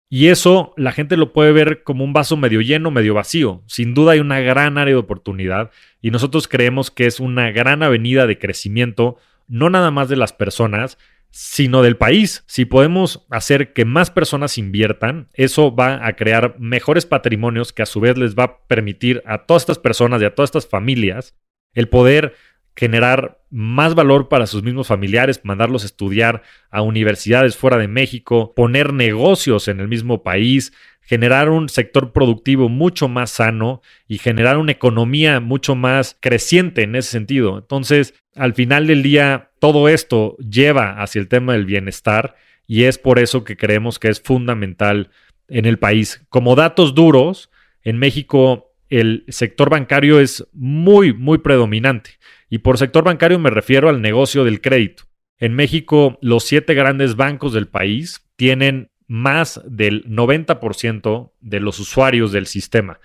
Y 0.08 0.28
eso 0.28 0.74
la 0.76 0.92
gente 0.92 1.16
lo 1.16 1.32
puede 1.32 1.52
ver 1.52 1.84
como 1.84 2.04
un 2.04 2.12
vaso 2.12 2.36
medio 2.36 2.60
lleno, 2.60 2.90
medio 2.90 3.14
vacío. 3.14 3.62
Sin 3.66 3.94
duda 3.94 4.12
hay 4.12 4.20
una 4.20 4.40
gran 4.40 4.76
área 4.76 4.92
de 4.92 5.00
oportunidad 5.00 5.70
y 6.02 6.10
nosotros 6.10 6.48
creemos 6.48 6.90
que 6.90 7.06
es 7.06 7.18
una 7.18 7.50
gran 7.50 7.82
avenida 7.82 8.26
de 8.26 8.38
crecimiento, 8.38 9.16
no 9.48 9.70
nada 9.70 9.90
más 9.90 10.10
de 10.10 10.16
las 10.16 10.34
personas, 10.34 10.98
sino 11.32 11.82
del 11.82 11.96
país. 11.96 12.44
Si 12.46 12.66
podemos 12.66 13.26
hacer 13.30 13.72
que 13.72 13.86
más 13.86 14.10
personas 14.10 14.58
inviertan, 14.58 15.28
eso 15.32 15.74
va 15.74 16.06
a 16.06 16.14
crear 16.14 16.56
mejores 16.60 17.06
patrimonios 17.06 17.72
que 17.72 17.82
a 17.82 17.86
su 17.86 18.00
vez 18.00 18.16
les 18.18 18.36
va 18.36 18.44
a 18.44 18.66
permitir 18.68 19.22
a 19.26 19.46
todas 19.46 19.62
estas 19.62 19.78
personas 19.78 20.20
y 20.20 20.26
a 20.26 20.34
todas 20.34 20.48
estas 20.48 20.68
familias 20.68 21.34
el 21.72 21.88
poder 21.88 22.34
generar 22.76 23.42
más 23.50 23.94
valor 23.94 24.28
para 24.28 24.46
sus 24.46 24.62
mismos 24.62 24.86
familiares, 24.86 25.40
mandarlos 25.42 25.82
a 25.82 25.86
estudiar 25.86 26.42
a 26.70 26.82
universidades 26.82 27.56
fuera 27.56 27.78
de 27.78 27.88
México, 27.88 28.54
poner 28.54 28.92
negocios 28.92 29.68
en 29.68 29.80
el 29.80 29.88
mismo 29.88 30.22
país, 30.22 30.72
generar 31.02 31.50
un 31.50 31.68
sector 31.68 32.12
productivo 32.12 32.68
mucho 32.68 33.08
más 33.08 33.30
sano 33.30 33.82
y 34.08 34.18
generar 34.18 34.58
una 34.58 34.72
economía 34.72 35.40
mucho 35.40 35.74
más 35.74 36.16
creciente 36.20 36.82
en 36.82 36.96
ese 36.96 37.10
sentido. 37.10 37.58
Entonces, 37.58 38.14
al 38.34 38.54
final 38.54 38.86
del 38.86 39.02
día, 39.02 39.50
todo 39.58 39.88
esto 39.88 40.36
lleva 40.38 41.02
hacia 41.02 41.20
el 41.20 41.28
tema 41.28 41.52
del 41.52 41.66
bienestar 41.66 42.36
y 42.66 42.84
es 42.84 42.98
por 42.98 43.18
eso 43.18 43.44
que 43.44 43.56
creemos 43.56 43.98
que 43.98 44.08
es 44.08 44.20
fundamental 44.20 45.10
en 45.48 45.66
el 45.66 45.78
país. 45.78 46.24
Como 46.28 46.54
datos 46.54 46.94
duros, 46.94 47.50
en 47.82 47.98
México 47.98 48.72
el 48.88 49.24
sector 49.28 49.70
bancario 49.70 50.20
es 50.20 50.46
muy, 50.52 51.14
muy 51.14 51.38
predominante. 51.38 52.18
Y 52.50 52.58
por 52.58 52.76
sector 52.76 53.04
bancario 53.04 53.38
me 53.38 53.48
refiero 53.48 53.88
al 53.88 54.02
negocio 54.02 54.44
del 54.44 54.60
crédito. 54.60 55.04
En 55.38 55.54
México, 55.54 56.18
los 56.20 56.44
siete 56.44 56.74
grandes 56.74 57.16
bancos 57.16 57.54
del 57.54 57.68
país 57.68 58.28
tienen 58.36 58.90
más 59.12 59.60
del 59.66 60.06
90% 60.06 61.32
de 61.42 61.60
los 61.60 61.78
usuarios 61.78 62.32
del 62.32 62.46
sistema. 62.46 62.98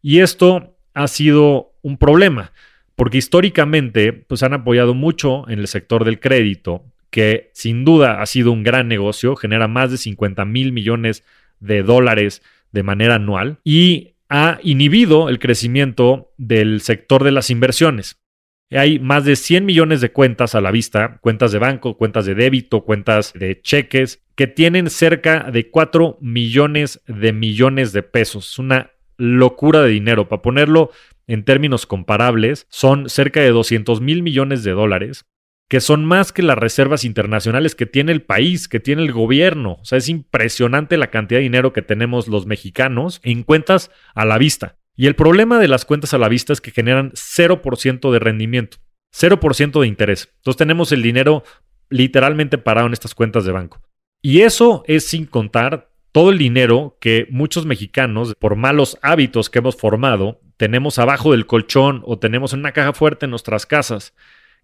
Y 0.00 0.20
esto 0.20 0.74
ha 0.94 1.06
sido 1.06 1.74
un 1.82 1.98
problema, 1.98 2.52
porque 2.96 3.18
históricamente 3.18 4.14
pues, 4.14 4.42
han 4.42 4.54
apoyado 4.54 4.94
mucho 4.94 5.46
en 5.50 5.58
el 5.58 5.68
sector 5.68 6.06
del 6.06 6.18
crédito, 6.18 6.86
que 7.10 7.50
sin 7.52 7.84
duda 7.84 8.22
ha 8.22 8.26
sido 8.26 8.52
un 8.52 8.62
gran 8.62 8.88
negocio, 8.88 9.36
genera 9.36 9.68
más 9.68 9.90
de 9.90 9.98
50 9.98 10.46
mil 10.46 10.72
millones 10.72 11.24
de 11.58 11.82
dólares 11.82 12.42
de 12.72 12.82
manera 12.82 13.16
anual 13.16 13.58
y 13.62 14.14
ha 14.30 14.60
inhibido 14.62 15.28
el 15.28 15.38
crecimiento 15.38 16.32
del 16.38 16.80
sector 16.80 17.22
de 17.22 17.32
las 17.32 17.50
inversiones. 17.50 18.18
Hay 18.70 18.98
más 18.98 19.26
de 19.26 19.36
100 19.36 19.66
millones 19.66 20.00
de 20.00 20.12
cuentas 20.12 20.54
a 20.54 20.62
la 20.62 20.70
vista, 20.70 21.18
cuentas 21.20 21.52
de 21.52 21.58
banco, 21.58 21.98
cuentas 21.98 22.24
de 22.24 22.34
débito, 22.34 22.84
cuentas 22.84 23.34
de 23.34 23.60
cheques, 23.60 24.22
que 24.40 24.46
tienen 24.46 24.88
cerca 24.88 25.50
de 25.52 25.68
4 25.68 26.16
millones 26.22 27.02
de 27.06 27.34
millones 27.34 27.92
de 27.92 28.02
pesos. 28.02 28.52
Es 28.52 28.58
una 28.58 28.90
locura 29.18 29.82
de 29.82 29.90
dinero. 29.90 30.30
Para 30.30 30.40
ponerlo 30.40 30.92
en 31.26 31.44
términos 31.44 31.84
comparables, 31.84 32.66
son 32.70 33.10
cerca 33.10 33.40
de 33.40 33.50
200 33.50 34.00
mil 34.00 34.22
millones 34.22 34.64
de 34.64 34.70
dólares 34.70 35.26
que 35.68 35.82
son 35.82 36.06
más 36.06 36.32
que 36.32 36.42
las 36.42 36.56
reservas 36.56 37.04
internacionales 37.04 37.74
que 37.74 37.84
tiene 37.84 38.12
el 38.12 38.22
país, 38.22 38.66
que 38.66 38.80
tiene 38.80 39.02
el 39.02 39.12
gobierno. 39.12 39.72
O 39.72 39.84
sea, 39.84 39.98
es 39.98 40.08
impresionante 40.08 40.96
la 40.96 41.10
cantidad 41.10 41.38
de 41.38 41.42
dinero 41.42 41.74
que 41.74 41.82
tenemos 41.82 42.26
los 42.26 42.46
mexicanos 42.46 43.20
en 43.22 43.42
cuentas 43.42 43.90
a 44.14 44.24
la 44.24 44.38
vista. 44.38 44.78
Y 44.96 45.06
el 45.06 45.16
problema 45.16 45.58
de 45.58 45.68
las 45.68 45.84
cuentas 45.84 46.14
a 46.14 46.18
la 46.18 46.30
vista 46.30 46.54
es 46.54 46.62
que 46.62 46.70
generan 46.70 47.12
0% 47.12 48.10
de 48.10 48.18
rendimiento, 48.18 48.78
0% 49.14 49.80
de 49.82 49.86
interés. 49.86 50.32
Entonces 50.36 50.56
tenemos 50.56 50.92
el 50.92 51.02
dinero 51.02 51.44
literalmente 51.90 52.56
parado 52.56 52.86
en 52.86 52.94
estas 52.94 53.14
cuentas 53.14 53.44
de 53.44 53.52
banco. 53.52 53.82
Y 54.22 54.42
eso 54.42 54.82
es 54.86 55.06
sin 55.06 55.26
contar 55.26 55.90
todo 56.12 56.30
el 56.30 56.38
dinero 56.38 56.96
que 57.00 57.26
muchos 57.30 57.66
mexicanos, 57.66 58.34
por 58.38 58.56
malos 58.56 58.98
hábitos 59.02 59.48
que 59.48 59.60
hemos 59.60 59.76
formado, 59.76 60.40
tenemos 60.56 60.98
abajo 60.98 61.32
del 61.32 61.46
colchón 61.46 62.02
o 62.04 62.18
tenemos 62.18 62.52
en 62.52 62.60
una 62.60 62.72
caja 62.72 62.92
fuerte 62.92 63.26
en 63.26 63.30
nuestras 63.30 63.64
casas 63.64 64.14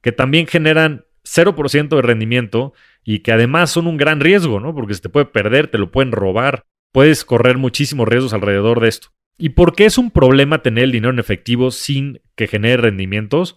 que 0.03 0.13
también 0.13 0.47
generan 0.47 1.05
0% 1.25 1.89
de 1.89 2.03
rendimiento 2.03 2.75
y 3.05 3.21
que 3.21 3.33
además 3.33 3.71
son 3.71 3.87
un 3.87 3.97
gran 3.97 4.21
riesgo, 4.21 4.61
¿no? 4.61 4.75
Porque 4.75 4.95
se 4.95 5.01
te 5.01 5.09
puede 5.09 5.27
perder, 5.27 5.69
te 5.69 5.79
lo 5.79 5.91
pueden 5.91 6.13
robar, 6.13 6.65
puedes 6.93 7.25
correr 7.25 7.59
muchísimos 7.59 8.07
riesgos 8.07 8.33
alrededor 8.33 8.81
de 8.81 8.89
esto. 8.89 9.09
¿Y 9.39 9.51
por 9.51 9.75
qué 9.75 9.85
es 9.85 9.99
un 9.99 10.11
problema 10.11 10.63
tener 10.63 10.85
el 10.85 10.93
dinero 10.93 11.13
en 11.13 11.19
efectivo 11.19 11.71
sin 11.71 12.21
que 12.37 12.47
genere 12.47 12.79
rendimientos? 12.79 13.57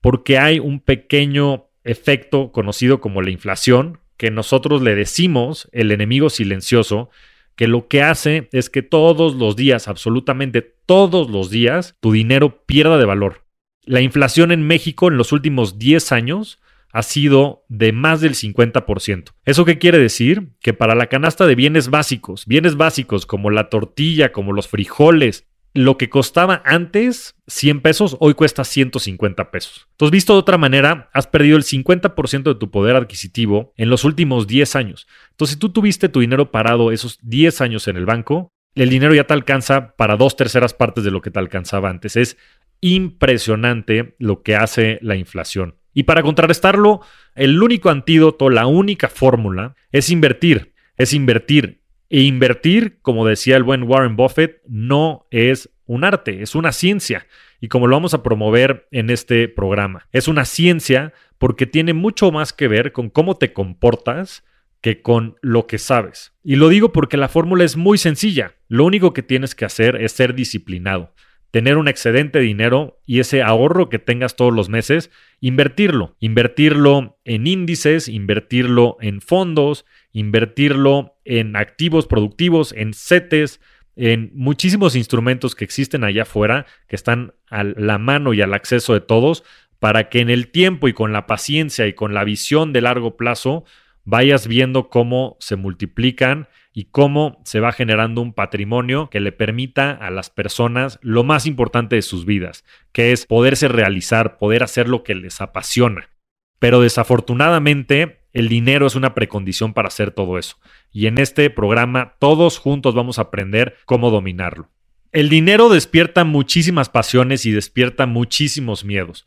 Porque 0.00 0.38
hay 0.38 0.58
un 0.58 0.80
pequeño 0.80 1.66
efecto 1.84 2.52
conocido 2.52 3.00
como 3.00 3.22
la 3.22 3.30
inflación, 3.30 4.00
que 4.20 4.30
nosotros 4.30 4.82
le 4.82 4.94
decimos 4.94 5.70
el 5.72 5.92
enemigo 5.92 6.28
silencioso, 6.28 7.08
que 7.56 7.66
lo 7.66 7.88
que 7.88 8.02
hace 8.02 8.50
es 8.52 8.68
que 8.68 8.82
todos 8.82 9.34
los 9.34 9.56
días, 9.56 9.88
absolutamente 9.88 10.60
todos 10.60 11.30
los 11.30 11.48
días, 11.48 11.96
tu 12.00 12.12
dinero 12.12 12.66
pierda 12.66 12.98
de 12.98 13.06
valor. 13.06 13.46
La 13.82 14.02
inflación 14.02 14.52
en 14.52 14.66
México 14.66 15.08
en 15.08 15.16
los 15.16 15.32
últimos 15.32 15.78
10 15.78 16.12
años 16.12 16.60
ha 16.92 17.02
sido 17.02 17.64
de 17.68 17.92
más 17.92 18.20
del 18.20 18.34
50%. 18.34 19.32
¿Eso 19.46 19.64
qué 19.64 19.78
quiere 19.78 19.96
decir? 19.96 20.50
Que 20.60 20.74
para 20.74 20.94
la 20.94 21.06
canasta 21.06 21.46
de 21.46 21.54
bienes 21.54 21.88
básicos, 21.88 22.44
bienes 22.44 22.76
básicos 22.76 23.24
como 23.24 23.48
la 23.48 23.70
tortilla, 23.70 24.32
como 24.32 24.52
los 24.52 24.68
frijoles, 24.68 25.48
lo 25.72 25.98
que 25.98 26.10
costaba 26.10 26.62
antes 26.64 27.36
100 27.46 27.80
pesos, 27.80 28.16
hoy 28.20 28.34
cuesta 28.34 28.64
150 28.64 29.50
pesos. 29.50 29.88
Entonces, 29.92 30.12
visto 30.12 30.32
de 30.32 30.40
otra 30.40 30.58
manera, 30.58 31.10
has 31.12 31.26
perdido 31.26 31.56
el 31.56 31.62
50% 31.62 32.42
de 32.42 32.54
tu 32.54 32.70
poder 32.70 32.96
adquisitivo 32.96 33.72
en 33.76 33.88
los 33.88 34.04
últimos 34.04 34.46
10 34.46 34.76
años. 34.76 35.06
Entonces, 35.30 35.54
si 35.54 35.60
tú 35.60 35.70
tuviste 35.70 36.08
tu 36.08 36.20
dinero 36.20 36.50
parado 36.50 36.90
esos 36.90 37.18
10 37.22 37.60
años 37.60 37.88
en 37.88 37.96
el 37.96 38.06
banco, 38.06 38.52
el 38.74 38.88
dinero 38.88 39.14
ya 39.14 39.24
te 39.24 39.34
alcanza 39.34 39.94
para 39.96 40.16
dos 40.16 40.36
terceras 40.36 40.74
partes 40.74 41.04
de 41.04 41.10
lo 41.10 41.20
que 41.20 41.30
te 41.30 41.38
alcanzaba 41.38 41.90
antes. 41.90 42.16
Es 42.16 42.36
impresionante 42.80 44.16
lo 44.18 44.42
que 44.42 44.56
hace 44.56 44.98
la 45.02 45.16
inflación. 45.16 45.76
Y 45.92 46.04
para 46.04 46.22
contrarrestarlo, 46.22 47.00
el 47.34 47.60
único 47.62 47.90
antídoto, 47.90 48.48
la 48.48 48.66
única 48.66 49.08
fórmula 49.08 49.74
es 49.90 50.10
invertir. 50.10 50.72
Es 50.96 51.12
invertir. 51.12 51.79
E 52.10 52.22
invertir, 52.22 52.98
como 53.00 53.26
decía 53.26 53.56
el 53.56 53.62
buen 53.62 53.84
Warren 53.84 54.16
Buffett, 54.16 54.60
no 54.66 55.26
es 55.30 55.70
un 55.86 56.04
arte, 56.04 56.42
es 56.42 56.54
una 56.54 56.72
ciencia. 56.72 57.26
Y 57.60 57.68
como 57.68 57.86
lo 57.86 57.96
vamos 57.96 58.14
a 58.14 58.22
promover 58.22 58.88
en 58.90 59.10
este 59.10 59.48
programa, 59.48 60.08
es 60.12 60.28
una 60.28 60.44
ciencia 60.44 61.12
porque 61.38 61.66
tiene 61.66 61.94
mucho 61.94 62.30
más 62.32 62.52
que 62.52 62.68
ver 62.68 62.92
con 62.92 63.10
cómo 63.10 63.36
te 63.36 63.52
comportas 63.52 64.44
que 64.80 65.02
con 65.02 65.36
lo 65.40 65.66
que 65.66 65.78
sabes. 65.78 66.32
Y 66.42 66.56
lo 66.56 66.68
digo 66.68 66.92
porque 66.92 67.16
la 67.16 67.28
fórmula 67.28 67.64
es 67.64 67.76
muy 67.76 67.96
sencilla. 67.96 68.54
Lo 68.68 68.84
único 68.84 69.12
que 69.12 69.22
tienes 69.22 69.54
que 69.54 69.64
hacer 69.64 69.96
es 69.96 70.12
ser 70.12 70.34
disciplinado 70.34 71.14
tener 71.50 71.76
un 71.78 71.88
excedente 71.88 72.38
de 72.38 72.44
dinero 72.44 73.00
y 73.06 73.20
ese 73.20 73.42
ahorro 73.42 73.88
que 73.88 73.98
tengas 73.98 74.36
todos 74.36 74.52
los 74.52 74.68
meses, 74.68 75.10
invertirlo. 75.40 76.16
Invertirlo 76.20 77.18
en 77.24 77.46
índices, 77.46 78.08
invertirlo 78.08 78.96
en 79.00 79.20
fondos, 79.20 79.84
invertirlo 80.12 81.16
en 81.24 81.56
activos 81.56 82.06
productivos, 82.06 82.72
en 82.72 82.94
CETES, 82.94 83.60
en 83.96 84.30
muchísimos 84.34 84.96
instrumentos 84.96 85.54
que 85.54 85.64
existen 85.64 86.04
allá 86.04 86.22
afuera, 86.22 86.66
que 86.88 86.96
están 86.96 87.34
a 87.48 87.64
la 87.64 87.98
mano 87.98 88.32
y 88.32 88.40
al 88.40 88.54
acceso 88.54 88.94
de 88.94 89.00
todos, 89.00 89.44
para 89.78 90.08
que 90.08 90.20
en 90.20 90.30
el 90.30 90.50
tiempo 90.50 90.88
y 90.88 90.92
con 90.92 91.12
la 91.12 91.26
paciencia 91.26 91.86
y 91.86 91.94
con 91.94 92.14
la 92.14 92.24
visión 92.24 92.72
de 92.72 92.80
largo 92.82 93.16
plazo 93.16 93.64
vayas 94.04 94.46
viendo 94.46 94.88
cómo 94.88 95.36
se 95.40 95.56
multiplican 95.56 96.48
y 96.72 96.84
cómo 96.86 97.40
se 97.44 97.60
va 97.60 97.72
generando 97.72 98.20
un 98.20 98.32
patrimonio 98.32 99.10
que 99.10 99.20
le 99.20 99.32
permita 99.32 99.90
a 99.90 100.10
las 100.10 100.30
personas 100.30 100.98
lo 101.02 101.24
más 101.24 101.46
importante 101.46 101.96
de 101.96 102.02
sus 102.02 102.24
vidas, 102.24 102.64
que 102.92 103.12
es 103.12 103.26
poderse 103.26 103.68
realizar, 103.68 104.38
poder 104.38 104.62
hacer 104.62 104.88
lo 104.88 105.02
que 105.02 105.14
les 105.14 105.40
apasiona. 105.40 106.10
Pero 106.58 106.80
desafortunadamente 106.80 108.19
el 108.32 108.48
dinero 108.48 108.86
es 108.86 108.94
una 108.94 109.14
precondición 109.14 109.72
para 109.74 109.88
hacer 109.88 110.10
todo 110.10 110.38
eso. 110.38 110.56
Y 110.92 111.06
en 111.06 111.18
este 111.18 111.50
programa 111.50 112.14
todos 112.18 112.58
juntos 112.58 112.94
vamos 112.94 113.18
a 113.18 113.22
aprender 113.22 113.76
cómo 113.84 114.10
dominarlo. 114.10 114.68
El 115.12 115.28
dinero 115.28 115.68
despierta 115.68 116.24
muchísimas 116.24 116.88
pasiones 116.88 117.44
y 117.46 117.50
despierta 117.50 118.06
muchísimos 118.06 118.84
miedos 118.84 119.26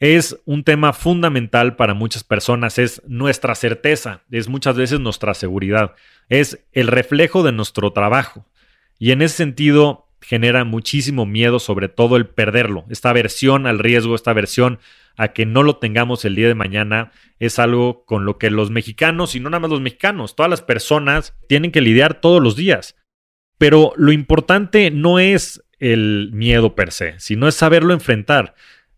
es 0.00 0.40
un 0.46 0.64
tema 0.64 0.94
fundamental 0.94 1.76
para 1.76 1.92
muchas 1.92 2.24
personas, 2.24 2.78
es 2.78 3.02
nuestra 3.06 3.54
certeza, 3.54 4.22
es 4.30 4.48
muchas 4.48 4.74
veces 4.74 4.98
nuestra 4.98 5.34
seguridad, 5.34 5.94
es 6.30 6.64
el 6.72 6.86
reflejo 6.88 7.42
de 7.42 7.52
nuestro 7.52 7.92
trabajo. 7.92 8.46
Y 8.98 9.12
en 9.12 9.20
ese 9.20 9.36
sentido 9.36 10.08
genera 10.22 10.64
muchísimo 10.64 11.26
miedo, 11.26 11.58
sobre 11.58 11.88
todo 11.88 12.16
el 12.16 12.26
perderlo. 12.26 12.86
Esta 12.88 13.10
aversión 13.10 13.66
al 13.66 13.78
riesgo, 13.78 14.14
esta 14.14 14.30
aversión 14.30 14.78
a 15.16 15.28
que 15.28 15.46
no 15.46 15.62
lo 15.62 15.76
tengamos 15.76 16.24
el 16.24 16.34
día 16.34 16.48
de 16.48 16.54
mañana, 16.54 17.12
es 17.38 17.58
algo 17.58 18.04
con 18.04 18.24
lo 18.24 18.38
que 18.38 18.50
los 18.50 18.70
mexicanos, 18.70 19.34
y 19.34 19.40
no 19.40 19.50
nada 19.50 19.60
más 19.60 19.70
los 19.70 19.80
mexicanos, 19.80 20.36
todas 20.36 20.50
las 20.50 20.62
personas 20.62 21.34
tienen 21.48 21.72
que 21.72 21.80
lidiar 21.80 22.20
todos 22.20 22.42
los 22.42 22.56
días. 22.56 22.96
Pero 23.58 23.92
lo 23.96 24.12
importante 24.12 24.90
no 24.90 25.18
es 25.18 25.62
el 25.78 26.30
miedo 26.32 26.74
per 26.74 26.92
se, 26.92 27.18
sino 27.18 27.48
es 27.48 27.54
saberlo 27.54 27.92
enfrentar 27.92 28.54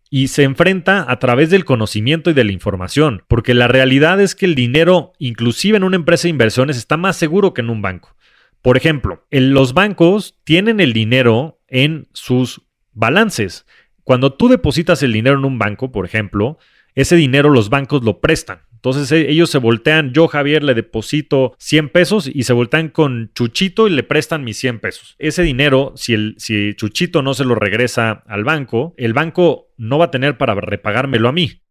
y 0.09 0.27
se 0.27 0.43
enfrenta 0.43 1.09
a 1.09 1.17
través 1.17 1.49
del 1.49 1.65
conocimiento 1.65 2.29
y 2.29 2.33
de 2.33 2.43
la 2.43 2.51
información, 2.51 3.23
porque 3.27 3.55
la 3.55 3.67
realidad 3.67 4.21
es 4.21 4.35
que 4.35 4.45
el 4.45 4.53
dinero, 4.53 5.13
inclusive 5.17 5.77
en 5.77 5.83
una 5.83 5.95
empresa 5.95 6.23
de 6.23 6.29
inversiones, 6.29 6.77
está 6.77 6.97
más 6.97 7.17
seguro 7.17 7.55
que 7.55 7.61
en 7.61 7.71
un 7.71 7.81
banco. 7.81 8.15
Por 8.61 8.77
ejemplo, 8.77 9.25
los 9.31 9.73
bancos 9.73 10.39
tienen 10.43 10.79
el 10.79 10.93
dinero 10.93 11.59
en 11.67 12.07
sus 12.13 12.61
balances. 12.91 13.65
Cuando 14.03 14.33
tú 14.33 14.49
depositas 14.49 15.01
el 15.03 15.13
dinero 15.13 15.37
en 15.37 15.45
un 15.45 15.59
banco, 15.59 15.91
por 15.91 16.05
ejemplo, 16.05 16.57
ese 16.95 17.15
dinero 17.15 17.49
los 17.49 17.69
bancos 17.69 18.03
lo 18.03 18.19
prestan. 18.19 18.61
Entonces 18.73 19.11
e, 19.11 19.31
ellos 19.31 19.49
se 19.49 19.57
voltean, 19.57 20.13
yo 20.13 20.27
Javier 20.27 20.63
le 20.63 20.73
deposito 20.73 21.55
100 21.57 21.89
pesos 21.89 22.29
y 22.31 22.43
se 22.43 22.53
voltean 22.53 22.89
con 22.89 23.31
Chuchito 23.33 23.87
y 23.87 23.91
le 23.91 24.03
prestan 24.03 24.43
mis 24.43 24.57
100 24.57 24.79
pesos. 24.79 25.15
Ese 25.19 25.41
dinero, 25.43 25.93
si, 25.95 26.35
si 26.37 26.73
Chuchito 26.75 27.21
no 27.21 27.33
se 27.33 27.45
lo 27.45 27.55
regresa 27.55 28.23
al 28.27 28.43
banco, 28.43 28.93
el 28.97 29.13
banco 29.13 29.73
no 29.77 29.97
va 29.97 30.05
a 30.05 30.11
tener 30.11 30.37
para 30.37 30.53
repagármelo 30.55 31.29
a 31.29 31.31
mí. 31.31 31.61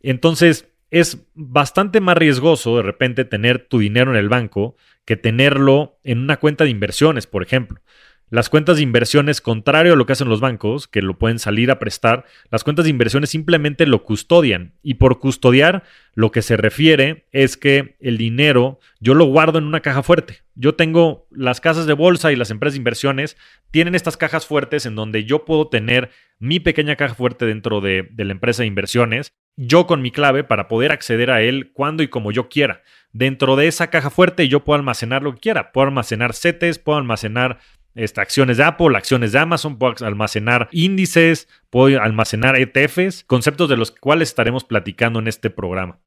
Entonces 0.00 0.68
es 0.90 1.26
bastante 1.34 2.00
más 2.00 2.16
riesgoso 2.16 2.76
de 2.76 2.82
repente 2.82 3.24
tener 3.24 3.66
tu 3.66 3.78
dinero 3.78 4.10
en 4.12 4.16
el 4.16 4.28
banco 4.28 4.76
que 5.04 5.16
tenerlo 5.16 5.98
en 6.04 6.18
una 6.18 6.38
cuenta 6.38 6.64
de 6.64 6.70
inversiones, 6.70 7.26
por 7.26 7.42
ejemplo. 7.42 7.80
Las 8.28 8.48
cuentas 8.48 8.76
de 8.76 8.82
inversiones, 8.82 9.40
contrario 9.40 9.92
a 9.92 9.96
lo 9.96 10.04
que 10.04 10.12
hacen 10.12 10.28
los 10.28 10.40
bancos, 10.40 10.88
que 10.88 11.00
lo 11.00 11.16
pueden 11.16 11.38
salir 11.38 11.70
a 11.70 11.78
prestar, 11.78 12.24
las 12.50 12.64
cuentas 12.64 12.84
de 12.84 12.90
inversiones 12.90 13.30
simplemente 13.30 13.86
lo 13.86 14.02
custodian. 14.02 14.74
Y 14.82 14.94
por 14.94 15.20
custodiar, 15.20 15.84
lo 16.14 16.32
que 16.32 16.42
se 16.42 16.56
refiere 16.56 17.26
es 17.30 17.56
que 17.56 17.96
el 18.00 18.18
dinero 18.18 18.80
yo 18.98 19.14
lo 19.14 19.26
guardo 19.26 19.58
en 19.58 19.64
una 19.64 19.80
caja 19.80 20.02
fuerte. 20.02 20.42
Yo 20.56 20.74
tengo 20.74 21.28
las 21.30 21.60
casas 21.60 21.86
de 21.86 21.92
bolsa 21.92 22.32
y 22.32 22.36
las 22.36 22.50
empresas 22.50 22.74
de 22.74 22.78
inversiones 22.78 23.36
tienen 23.70 23.94
estas 23.94 24.16
cajas 24.16 24.44
fuertes 24.44 24.86
en 24.86 24.96
donde 24.96 25.24
yo 25.24 25.44
puedo 25.44 25.68
tener 25.68 26.10
mi 26.38 26.58
pequeña 26.58 26.96
caja 26.96 27.14
fuerte 27.14 27.46
dentro 27.46 27.80
de, 27.80 28.10
la 28.16 28.32
empresa 28.32 28.62
de 28.62 28.68
inversiones, 28.68 29.32
yo 29.56 29.86
con 29.86 30.02
mi 30.02 30.10
clave 30.10 30.44
para 30.44 30.68
poder 30.68 30.92
acceder 30.92 31.30
a 31.30 31.42
él 31.42 31.70
cuando 31.72 32.02
y 32.02 32.08
como 32.08 32.32
yo 32.32 32.48
quiera. 32.48 32.82
Dentro 33.12 33.56
de 33.56 33.68
esa 33.68 33.88
caja 33.88 34.10
fuerte 34.10 34.48
yo 34.48 34.64
puedo 34.64 34.76
almacenar 34.76 35.22
lo 35.22 35.34
que 35.34 35.40
quiera. 35.40 35.72
Puedo 35.72 35.88
almacenar 35.88 36.34
CETES, 36.34 36.78
puedo 36.78 36.98
almacenar 36.98 37.58
este, 37.96 38.20
acciones 38.20 38.58
de 38.58 38.64
Apple, 38.64 38.96
acciones 38.96 39.32
de 39.32 39.38
Amazon, 39.38 39.78
puedo 39.78 39.94
almacenar 40.06 40.68
índices, 40.70 41.48
puedo 41.70 42.00
almacenar 42.00 42.56
ETFs, 42.56 43.24
conceptos 43.24 43.68
de 43.68 43.76
los 43.76 43.90
cuales 43.90 44.28
estaremos 44.28 44.64
platicando 44.64 45.18
en 45.18 45.28
este 45.28 45.50
programa. 45.50 45.98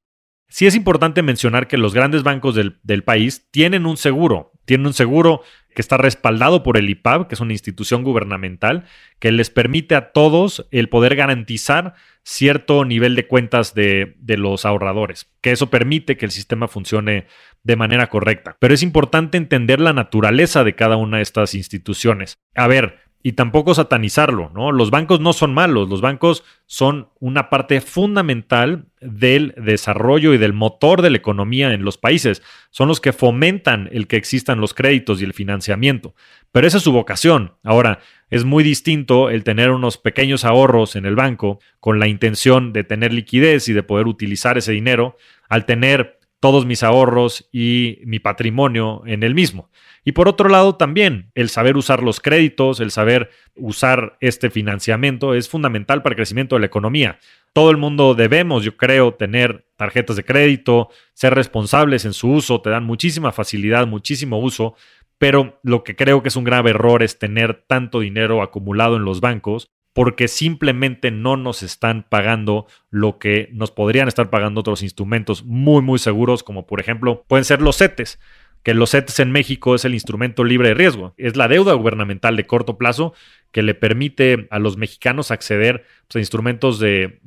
Sí 0.49 0.65
es 0.65 0.75
importante 0.75 1.21
mencionar 1.21 1.67
que 1.67 1.77
los 1.77 1.93
grandes 1.93 2.23
bancos 2.23 2.55
del, 2.55 2.79
del 2.83 3.03
país 3.03 3.47
tienen 3.51 3.85
un 3.85 3.97
seguro, 3.97 4.51
tienen 4.65 4.87
un 4.87 4.93
seguro 4.93 5.43
que 5.75 5.81
está 5.81 5.97
respaldado 5.97 6.63
por 6.63 6.77
el 6.77 6.89
IPAB, 6.89 7.27
que 7.27 7.35
es 7.35 7.41
una 7.41 7.53
institución 7.53 8.03
gubernamental, 8.03 8.85
que 9.19 9.31
les 9.31 9.49
permite 9.49 9.95
a 9.95 10.11
todos 10.11 10.67
el 10.71 10.89
poder 10.89 11.15
garantizar 11.15 11.93
cierto 12.23 12.83
nivel 12.83 13.15
de 13.15 13.27
cuentas 13.27 13.73
de, 13.73 14.15
de, 14.17 14.37
los 14.37 14.65
ahorradores, 14.65 15.31
que 15.41 15.51
eso 15.51 15.69
permite 15.69 16.17
que 16.17 16.25
el 16.25 16.31
sistema 16.31 16.67
funcione 16.67 17.27
de 17.63 17.75
manera 17.75 18.07
correcta. 18.07 18.57
Pero 18.59 18.73
es 18.73 18.83
importante 18.83 19.37
entender 19.37 19.79
la 19.79 19.93
naturaleza 19.93 20.63
de 20.63 20.75
cada 20.75 20.97
una 20.97 21.17
de 21.17 21.23
estas 21.23 21.55
instituciones. 21.55 22.39
A 22.55 22.67
ver, 22.67 22.99
y 23.21 23.33
tampoco 23.33 23.73
satanizarlo, 23.73 24.49
¿no? 24.53 24.71
Los 24.71 24.91
bancos 24.91 25.19
no 25.19 25.33
son 25.33 25.53
malos, 25.53 25.89
los 25.89 25.99
bancos 25.99 26.45
son 26.67 27.09
una 27.19 27.49
parte 27.49 27.81
fundamental 27.81 28.85
del 29.01 29.53
desarrollo 29.57 30.33
y 30.33 30.37
del 30.37 30.53
motor 30.53 31.01
de 31.01 31.09
la 31.09 31.17
economía 31.17 31.73
en 31.73 31.83
los 31.83 31.97
países. 31.97 32.41
Son 32.69 32.87
los 32.87 33.01
que 33.01 33.11
fomentan 33.11 33.89
el 33.91 34.07
que 34.07 34.15
existan 34.15 34.61
los 34.61 34.73
créditos 34.73 35.21
y 35.21 35.25
el 35.25 35.33
financiamiento. 35.33 36.15
Pero 36.53 36.65
esa 36.65 36.77
es 36.77 36.83
su 36.83 36.93
vocación. 36.93 37.55
Ahora, 37.63 37.99
es 38.29 38.45
muy 38.45 38.63
distinto 38.63 39.29
el 39.29 39.43
tener 39.43 39.71
unos 39.71 39.97
pequeños 39.97 40.45
ahorros 40.45 40.95
en 40.95 41.05
el 41.05 41.15
banco 41.15 41.59
con 41.81 41.99
la 41.99 42.07
intención 42.07 42.71
de 42.71 42.85
tener 42.85 43.11
liquidez 43.11 43.67
y 43.67 43.73
de 43.73 43.83
poder 43.83 44.07
utilizar 44.07 44.57
ese 44.57 44.71
dinero 44.71 45.17
al 45.49 45.65
tener 45.65 46.19
todos 46.39 46.65
mis 46.65 46.83
ahorros 46.83 47.49
y 47.51 47.99
mi 48.05 48.19
patrimonio 48.19 49.03
en 49.05 49.23
el 49.23 49.35
mismo. 49.35 49.69
Y 50.09 50.11
por 50.11 50.27
otro 50.27 50.49
lado, 50.49 50.73
también 50.73 51.29
el 51.35 51.49
saber 51.49 51.77
usar 51.77 52.01
los 52.01 52.19
créditos, 52.19 52.79
el 52.79 52.89
saber 52.89 53.29
usar 53.55 54.17
este 54.21 54.49
financiamiento 54.49 55.35
es 55.35 55.47
fundamental 55.47 56.01
para 56.01 56.13
el 56.13 56.15
crecimiento 56.15 56.55
de 56.55 56.61
la 56.61 56.65
economía. 56.65 57.19
Todo 57.53 57.69
el 57.69 57.77
mundo 57.77 58.15
debemos, 58.15 58.63
yo 58.63 58.75
creo, 58.75 59.13
tener 59.13 59.67
tarjetas 59.75 60.15
de 60.15 60.25
crédito, 60.25 60.89
ser 61.13 61.35
responsables 61.35 62.05
en 62.05 62.13
su 62.13 62.31
uso, 62.31 62.59
te 62.59 62.71
dan 62.71 62.85
muchísima 62.85 63.31
facilidad, 63.31 63.85
muchísimo 63.85 64.39
uso, 64.39 64.73
pero 65.19 65.59
lo 65.61 65.83
que 65.83 65.95
creo 65.95 66.23
que 66.23 66.29
es 66.29 66.35
un 66.35 66.43
grave 66.43 66.71
error 66.71 67.03
es 67.03 67.19
tener 67.19 67.63
tanto 67.67 67.99
dinero 67.99 68.41
acumulado 68.41 68.95
en 68.95 69.05
los 69.05 69.21
bancos 69.21 69.69
porque 69.93 70.27
simplemente 70.27 71.11
no 71.11 71.37
nos 71.37 71.61
están 71.61 72.05
pagando 72.09 72.65
lo 72.89 73.19
que 73.19 73.49
nos 73.51 73.69
podrían 73.69 74.07
estar 74.07 74.31
pagando 74.31 74.61
otros 74.61 74.81
instrumentos 74.81 75.43
muy, 75.43 75.83
muy 75.83 75.99
seguros, 75.99 76.41
como 76.41 76.65
por 76.65 76.79
ejemplo 76.79 77.25
pueden 77.27 77.45
ser 77.45 77.61
los 77.61 77.77
CETES 77.77 78.19
que 78.63 78.73
los 78.73 78.91
CETES 78.91 79.19
en 79.19 79.31
México 79.31 79.75
es 79.75 79.85
el 79.85 79.93
instrumento 79.93 80.43
libre 80.43 80.69
de 80.69 80.73
riesgo. 80.73 81.13
Es 81.17 81.35
la 81.35 81.47
deuda 81.47 81.73
gubernamental 81.73 82.35
de 82.35 82.45
corto 82.45 82.77
plazo 82.77 83.13
que 83.51 83.63
le 83.63 83.73
permite 83.73 84.47
a 84.51 84.59
los 84.59 84.77
mexicanos 84.77 85.31
acceder 85.31 85.85
pues, 86.07 86.17
a 86.17 86.19
instrumentos 86.19 86.79
de, 86.79 87.19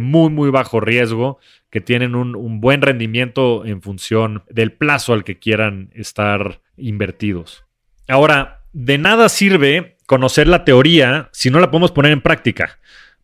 muy, 0.00 0.30
muy 0.30 0.50
bajo 0.50 0.80
riesgo 0.80 1.38
que 1.70 1.80
tienen 1.80 2.14
un, 2.14 2.36
un, 2.36 2.60
buen 2.60 2.80
rendimiento 2.80 3.66
en 3.66 3.82
función 3.82 4.44
del 4.48 4.72
plazo 4.72 5.12
al 5.12 5.24
que 5.24 5.38
quieran 5.38 5.90
estar 5.94 6.60
invertidos. 6.76 7.64
Ahora, 8.08 8.62
de 8.72 8.96
nada 8.96 9.28
sirve 9.28 9.96
conocer 10.06 10.48
la 10.48 10.64
teoría 10.64 11.28
si 11.32 11.50
no 11.50 11.60
la 11.60 11.70
podemos 11.70 11.92
poner 11.92 12.12
en 12.12 12.22
práctica. 12.22 12.78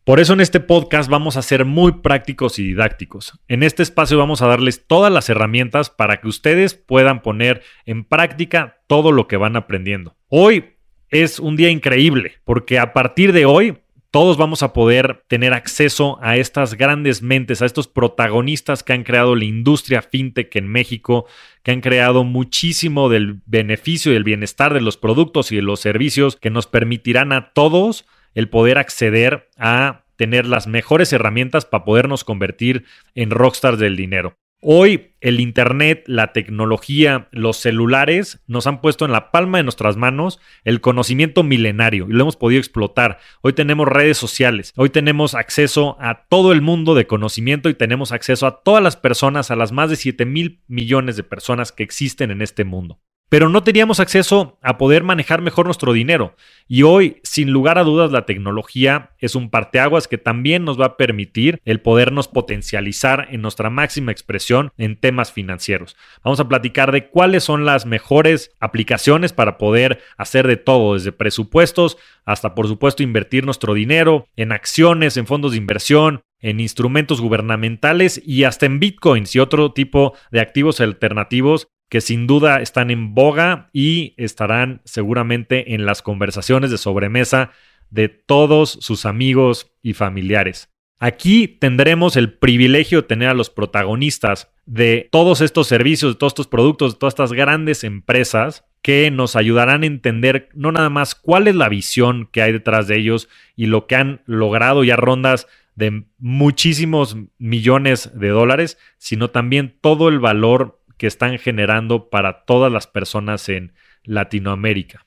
Por 0.05 0.19
eso 0.19 0.33
en 0.33 0.41
este 0.41 0.59
podcast 0.59 1.09
vamos 1.09 1.35
a 1.35 1.41
ser 1.41 1.65
muy 1.65 1.93
prácticos 1.93 2.59
y 2.59 2.63
didácticos. 2.63 3.39
En 3.47 3.63
este 3.63 3.81
espacio 3.81 4.19
vamos 4.19 4.43
a 4.43 4.47
darles 4.47 4.85
todas 4.85 5.11
las 5.11 5.29
herramientas 5.29 5.89
para 5.89 6.21
que 6.21 6.27
ustedes 6.27 6.75
puedan 6.75 7.23
poner 7.23 7.63
en 7.87 8.03
práctica 8.03 8.83
todo 8.85 9.11
lo 9.11 9.27
que 9.27 9.37
van 9.37 9.55
aprendiendo. 9.55 10.15
Hoy 10.27 10.75
es 11.09 11.39
un 11.39 11.55
día 11.55 11.71
increíble 11.71 12.33
porque 12.43 12.77
a 12.77 12.93
partir 12.93 13.33
de 13.33 13.47
hoy 13.47 13.79
todos 14.11 14.37
vamos 14.37 14.61
a 14.61 14.73
poder 14.73 15.23
tener 15.27 15.53
acceso 15.53 16.19
a 16.21 16.37
estas 16.37 16.75
grandes 16.75 17.23
mentes, 17.23 17.63
a 17.63 17.65
estos 17.65 17.87
protagonistas 17.87 18.83
que 18.83 18.93
han 18.93 19.03
creado 19.03 19.35
la 19.35 19.45
industria 19.45 20.03
fintech 20.03 20.55
en 20.55 20.67
México, 20.67 21.25
que 21.63 21.71
han 21.71 21.81
creado 21.81 22.23
muchísimo 22.23 23.09
del 23.09 23.41
beneficio 23.47 24.11
y 24.11 24.13
del 24.13 24.23
bienestar 24.23 24.71
de 24.75 24.81
los 24.81 24.97
productos 24.97 25.51
y 25.51 25.55
de 25.55 25.63
los 25.63 25.79
servicios 25.79 26.35
que 26.35 26.51
nos 26.51 26.67
permitirán 26.67 27.31
a 27.31 27.53
todos 27.53 28.05
el 28.35 28.49
poder 28.49 28.77
acceder 28.77 29.49
a 29.57 30.05
tener 30.15 30.45
las 30.45 30.67
mejores 30.67 31.11
herramientas 31.11 31.65
para 31.65 31.83
podernos 31.83 32.23
convertir 32.23 32.85
en 33.15 33.31
rockstars 33.31 33.79
del 33.79 33.95
dinero. 33.95 34.37
Hoy 34.67 35.11
el 35.21 35.39
Internet, 35.41 36.05
la 36.07 36.33
tecnología, 36.33 37.27
los 37.31 37.57
celulares 37.57 38.41
nos 38.47 38.65
han 38.65 38.81
puesto 38.81 39.05
en 39.05 39.11
la 39.11 39.29
palma 39.31 39.59
de 39.59 39.63
nuestras 39.63 39.95
manos 39.95 40.39
el 40.63 40.81
conocimiento 40.81 41.43
milenario 41.43 42.07
y 42.09 42.13
lo 42.13 42.21
hemos 42.21 42.35
podido 42.35 42.59
explotar. 42.59 43.19
Hoy 43.41 43.53
tenemos 43.53 43.87
redes 43.87 44.17
sociales, 44.17 44.73
hoy 44.75 44.89
tenemos 44.89 45.35
acceso 45.35 45.97
a 45.99 46.25
todo 46.29 46.51
el 46.51 46.61
mundo 46.61 46.95
de 46.95 47.05
conocimiento 47.05 47.69
y 47.69 47.75
tenemos 47.75 48.11
acceso 48.11 48.47
a 48.47 48.63
todas 48.63 48.81
las 48.81 48.97
personas, 48.97 49.51
a 49.51 49.55
las 49.55 49.71
más 49.71 49.89
de 49.91 49.97
7 49.97 50.25
mil 50.25 50.63
millones 50.67 51.15
de 51.15 51.23
personas 51.23 51.71
que 51.71 51.83
existen 51.83 52.31
en 52.31 52.41
este 52.41 52.63
mundo 52.63 52.99
pero 53.29 53.49
no 53.49 53.63
teníamos 53.63 53.99
acceso 53.99 54.57
a 54.61 54.77
poder 54.77 55.03
manejar 55.03 55.41
mejor 55.41 55.65
nuestro 55.65 55.93
dinero. 55.93 56.35
Y 56.67 56.83
hoy, 56.83 57.19
sin 57.23 57.51
lugar 57.51 57.77
a 57.77 57.83
dudas, 57.83 58.11
la 58.11 58.25
tecnología 58.25 59.11
es 59.19 59.35
un 59.35 59.49
parteaguas 59.49 60.07
que 60.07 60.17
también 60.17 60.63
nos 60.63 60.79
va 60.79 60.85
a 60.85 60.97
permitir 60.97 61.59
el 61.65 61.81
podernos 61.81 62.27
potencializar 62.27 63.27
en 63.31 63.41
nuestra 63.41 63.69
máxima 63.69 64.11
expresión 64.11 64.71
en 64.77 64.99
temas 64.99 65.31
financieros. 65.31 65.95
Vamos 66.23 66.39
a 66.39 66.47
platicar 66.47 66.91
de 66.91 67.07
cuáles 67.09 67.43
son 67.43 67.65
las 67.65 67.85
mejores 67.85 68.51
aplicaciones 68.59 69.33
para 69.33 69.57
poder 69.57 70.01
hacer 70.17 70.47
de 70.47 70.57
todo, 70.57 70.93
desde 70.93 71.11
presupuestos 71.11 71.97
hasta, 72.25 72.55
por 72.55 72.67
supuesto, 72.67 73.03
invertir 73.03 73.45
nuestro 73.45 73.73
dinero 73.73 74.27
en 74.35 74.51
acciones, 74.51 75.17
en 75.17 75.27
fondos 75.27 75.51
de 75.51 75.57
inversión, 75.57 76.21
en 76.39 76.59
instrumentos 76.59 77.21
gubernamentales 77.21 78.21
y 78.23 78.43
hasta 78.43 78.65
en 78.65 78.79
bitcoins 78.79 79.35
y 79.35 79.39
otro 79.39 79.71
tipo 79.71 80.13
de 80.31 80.41
activos 80.41 80.79
alternativos 80.79 81.69
que 81.95 82.01
sin 82.01 82.27
duda 82.27 82.59
están 82.61 82.91
en 82.91 83.15
boga 83.15 83.69
y 83.71 84.15
estarán 84.17 84.81
seguramente 84.83 85.75
en 85.75 85.85
las 85.85 86.01
conversaciones 86.01 86.69
de 86.69 86.77
sobremesa 86.77 87.51
de 87.89 88.09
todos 88.09 88.77
sus 88.81 89.05
amigos 89.05 89.71
y 89.81 89.93
familiares. 89.93 90.67
Aquí 90.99 91.47
tendremos 91.47 92.17
el 92.17 92.33
privilegio 92.33 92.99
de 92.99 93.07
tener 93.07 93.29
a 93.29 93.33
los 93.33 93.49
protagonistas 93.49 94.51
de 94.65 95.07
todos 95.09 95.39
estos 95.39 95.67
servicios, 95.67 96.11
de 96.11 96.19
todos 96.19 96.31
estos 96.31 96.47
productos, 96.47 96.95
de 96.95 96.99
todas 96.99 97.13
estas 97.13 97.31
grandes 97.31 97.85
empresas 97.85 98.65
que 98.81 99.09
nos 99.09 99.37
ayudarán 99.37 99.83
a 99.83 99.87
entender 99.87 100.49
no 100.53 100.73
nada 100.73 100.89
más 100.89 101.15
cuál 101.15 101.47
es 101.47 101.55
la 101.55 101.69
visión 101.69 102.27
que 102.29 102.41
hay 102.41 102.51
detrás 102.51 102.89
de 102.89 102.97
ellos 102.97 103.29
y 103.55 103.67
lo 103.67 103.87
que 103.87 103.95
han 103.95 104.21
logrado 104.25 104.83
ya 104.83 104.97
rondas 104.97 105.47
de 105.75 106.03
muchísimos 106.17 107.15
millones 107.37 108.11
de 108.19 108.27
dólares, 108.27 108.77
sino 108.97 109.29
también 109.29 109.77
todo 109.79 110.09
el 110.09 110.19
valor 110.19 110.81
que 110.97 111.07
están 111.07 111.37
generando 111.37 112.09
para 112.09 112.45
todas 112.45 112.71
las 112.71 112.87
personas 112.87 113.49
en 113.49 113.73
Latinoamérica. 114.03 115.05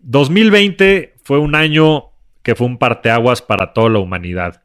2020 0.00 1.14
fue 1.22 1.38
un 1.38 1.54
año 1.54 2.10
que 2.42 2.54
fue 2.54 2.66
un 2.66 2.78
parteaguas 2.78 3.42
para 3.42 3.72
toda 3.72 3.90
la 3.90 3.98
humanidad. 3.98 4.62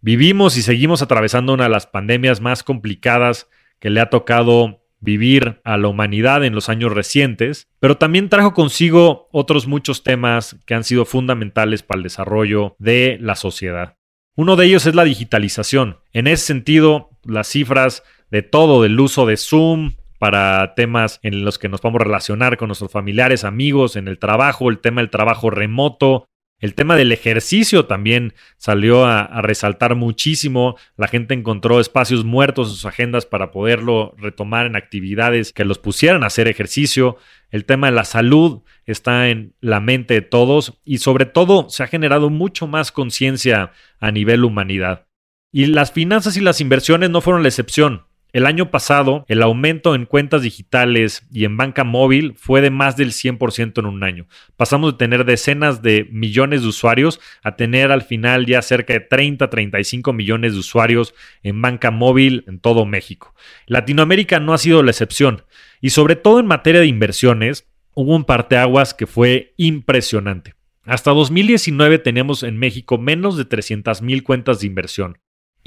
Vivimos 0.00 0.56
y 0.56 0.62
seguimos 0.62 1.02
atravesando 1.02 1.54
una 1.54 1.64
de 1.64 1.70
las 1.70 1.86
pandemias 1.86 2.40
más 2.40 2.62
complicadas 2.62 3.48
que 3.78 3.90
le 3.90 4.00
ha 4.00 4.10
tocado 4.10 4.82
vivir 5.00 5.60
a 5.64 5.76
la 5.76 5.88
humanidad 5.88 6.44
en 6.44 6.54
los 6.54 6.68
años 6.68 6.92
recientes, 6.92 7.68
pero 7.80 7.96
también 7.96 8.28
trajo 8.28 8.54
consigo 8.54 9.28
otros 9.32 9.66
muchos 9.66 10.02
temas 10.02 10.56
que 10.66 10.74
han 10.74 10.84
sido 10.84 11.04
fundamentales 11.04 11.82
para 11.82 11.98
el 11.98 12.04
desarrollo 12.04 12.76
de 12.78 13.18
la 13.20 13.36
sociedad. 13.36 13.96
Uno 14.34 14.56
de 14.56 14.66
ellos 14.66 14.86
es 14.86 14.94
la 14.94 15.04
digitalización. 15.04 15.98
En 16.12 16.26
ese 16.26 16.44
sentido, 16.44 17.10
las 17.24 17.48
cifras 17.48 18.02
de 18.30 18.42
todo, 18.42 18.82
del 18.82 18.98
uso 19.00 19.26
de 19.26 19.36
Zoom, 19.36 19.94
para 20.18 20.74
temas 20.74 21.20
en 21.22 21.44
los 21.44 21.58
que 21.58 21.68
nos 21.68 21.80
podemos 21.80 22.02
relacionar 22.02 22.56
con 22.56 22.68
nuestros 22.68 22.90
familiares, 22.92 23.44
amigos, 23.44 23.96
en 23.96 24.08
el 24.08 24.18
trabajo, 24.18 24.70
el 24.70 24.78
tema 24.78 25.00
del 25.00 25.10
trabajo 25.10 25.50
remoto. 25.50 26.26
El 26.58 26.74
tema 26.74 26.96
del 26.96 27.12
ejercicio 27.12 27.84
también 27.84 28.32
salió 28.56 29.04
a, 29.04 29.42
resaltar 29.42 29.94
muchísimo. 29.94 30.76
La 30.96 31.06
gente 31.06 31.34
encontró 31.34 31.80
espacios 31.80 32.24
muertos 32.24 32.68
en 32.68 32.74
sus 32.74 32.86
agendas 32.86 33.26
para 33.26 33.50
poderlo 33.50 34.14
retomar 34.16 34.64
en 34.64 34.74
actividades 34.74 35.52
que 35.52 35.66
los 35.66 35.78
pusieran 35.78 36.24
a 36.24 36.28
hacer 36.28 36.48
ejercicio. 36.48 37.18
El 37.50 37.66
tema 37.66 37.88
de 37.88 37.92
la 37.92 38.04
salud 38.04 38.62
está 38.86 39.28
en 39.28 39.54
la 39.60 39.80
mente 39.80 40.14
de 40.14 40.22
todos 40.22 40.80
y 40.82 40.98
sobre 40.98 41.26
todo 41.26 41.68
se 41.68 41.82
ha 41.82 41.88
generado 41.88 42.30
mucho 42.30 42.66
más 42.66 42.90
conciencia 42.90 43.72
a 44.00 44.10
nivel 44.10 44.42
humanidad. 44.42 45.06
Y 45.52 45.66
las 45.66 45.92
finanzas 45.92 46.38
y 46.38 46.40
las 46.40 46.62
inversiones 46.62 47.10
no 47.10 47.20
fueron 47.20 47.42
la 47.42 47.48
excepción. 47.48 48.06
El 48.36 48.44
año 48.44 48.70
pasado, 48.70 49.24
el 49.28 49.40
aumento 49.40 49.94
en 49.94 50.04
cuentas 50.04 50.42
digitales 50.42 51.26
y 51.32 51.46
en 51.46 51.56
banca 51.56 51.84
móvil 51.84 52.34
fue 52.36 52.60
de 52.60 52.68
más 52.68 52.94
del 52.94 53.12
100% 53.12 53.78
en 53.78 53.86
un 53.86 54.04
año. 54.04 54.26
Pasamos 54.58 54.92
de 54.92 54.98
tener 54.98 55.24
decenas 55.24 55.80
de 55.80 56.06
millones 56.12 56.60
de 56.60 56.68
usuarios 56.68 57.18
a 57.42 57.56
tener 57.56 57.90
al 57.90 58.02
final 58.02 58.44
ya 58.44 58.60
cerca 58.60 58.92
de 58.92 59.00
30, 59.00 59.48
35 59.48 60.12
millones 60.12 60.52
de 60.52 60.58
usuarios 60.58 61.14
en 61.42 61.62
banca 61.62 61.90
móvil 61.90 62.44
en 62.46 62.58
todo 62.58 62.84
México. 62.84 63.34
Latinoamérica 63.68 64.38
no 64.38 64.52
ha 64.52 64.58
sido 64.58 64.82
la 64.82 64.90
excepción 64.90 65.46
y 65.80 65.88
sobre 65.88 66.14
todo 66.14 66.38
en 66.38 66.46
materia 66.46 66.82
de 66.82 66.88
inversiones 66.88 67.66
hubo 67.94 68.14
un 68.14 68.24
parteaguas 68.24 68.92
que 68.92 69.06
fue 69.06 69.54
impresionante. 69.56 70.52
Hasta 70.84 71.12
2019 71.12 72.00
teníamos 72.00 72.42
en 72.42 72.58
México 72.58 72.98
menos 72.98 73.38
de 73.38 73.46
300 73.46 74.02
mil 74.02 74.22
cuentas 74.22 74.60
de 74.60 74.66
inversión 74.66 75.16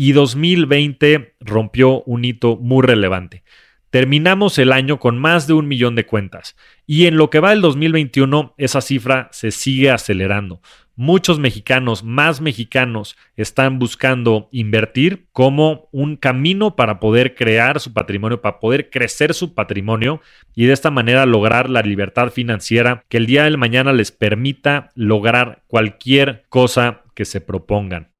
y 0.01 0.13
2020 0.13 1.35
rompió 1.41 2.03
un 2.03 2.23
hito 2.23 2.55
muy 2.55 2.87
relevante. 2.87 3.43
Terminamos 3.89 4.57
el 4.57 4.71
año 4.71 4.97
con 4.97 5.17
más 5.17 5.45
de 5.45 5.51
un 5.51 5.67
millón 5.67 5.95
de 5.95 6.05
cuentas 6.05 6.55
y 6.87 7.07
en 7.07 7.17
lo 7.17 7.29
que 7.29 7.41
va 7.41 7.49
del 7.49 7.59
2021 7.59 8.53
esa 8.57 8.79
cifra 8.79 9.27
se 9.33 9.51
sigue 9.51 9.91
acelerando. 9.91 10.61
Muchos 10.95 11.37
mexicanos, 11.39 12.05
más 12.05 12.39
mexicanos, 12.39 13.17
están 13.35 13.77
buscando 13.77 14.47
invertir 14.53 15.27
como 15.33 15.89
un 15.91 16.15
camino 16.15 16.77
para 16.77 17.01
poder 17.01 17.35
crear 17.35 17.81
su 17.81 17.91
patrimonio, 17.91 18.39
para 18.39 18.61
poder 18.61 18.89
crecer 18.89 19.33
su 19.33 19.53
patrimonio 19.53 20.21
y 20.55 20.63
de 20.65 20.71
esta 20.71 20.91
manera 20.91 21.25
lograr 21.25 21.69
la 21.69 21.81
libertad 21.81 22.29
financiera 22.29 23.03
que 23.09 23.17
el 23.17 23.25
día 23.25 23.43
del 23.43 23.57
mañana 23.57 23.91
les 23.91 24.13
permita 24.13 24.91
lograr 24.95 25.63
cualquier 25.67 26.45
cosa 26.47 27.03
que 27.15 27.25
se 27.25 27.41
propongan. 27.41 28.13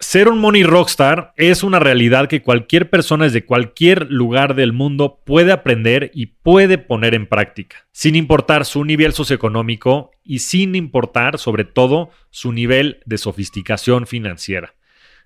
Ser 0.00 0.28
un 0.28 0.38
money 0.38 0.64
rockstar 0.64 1.32
es 1.36 1.62
una 1.62 1.78
realidad 1.78 2.28
que 2.28 2.42
cualquier 2.42 2.90
persona 2.90 3.24
desde 3.24 3.44
cualquier 3.44 4.10
lugar 4.10 4.56
del 4.56 4.72
mundo 4.72 5.22
puede 5.24 5.52
aprender 5.52 6.10
y 6.12 6.26
puede 6.26 6.78
poner 6.78 7.14
en 7.14 7.26
práctica, 7.26 7.86
sin 7.92 8.16
importar 8.16 8.64
su 8.64 8.84
nivel 8.84 9.12
socioeconómico 9.12 10.10
y 10.24 10.40
sin 10.40 10.74
importar 10.74 11.38
sobre 11.38 11.64
todo 11.64 12.10
su 12.30 12.52
nivel 12.52 13.00
de 13.06 13.18
sofisticación 13.18 14.08
financiera. 14.08 14.74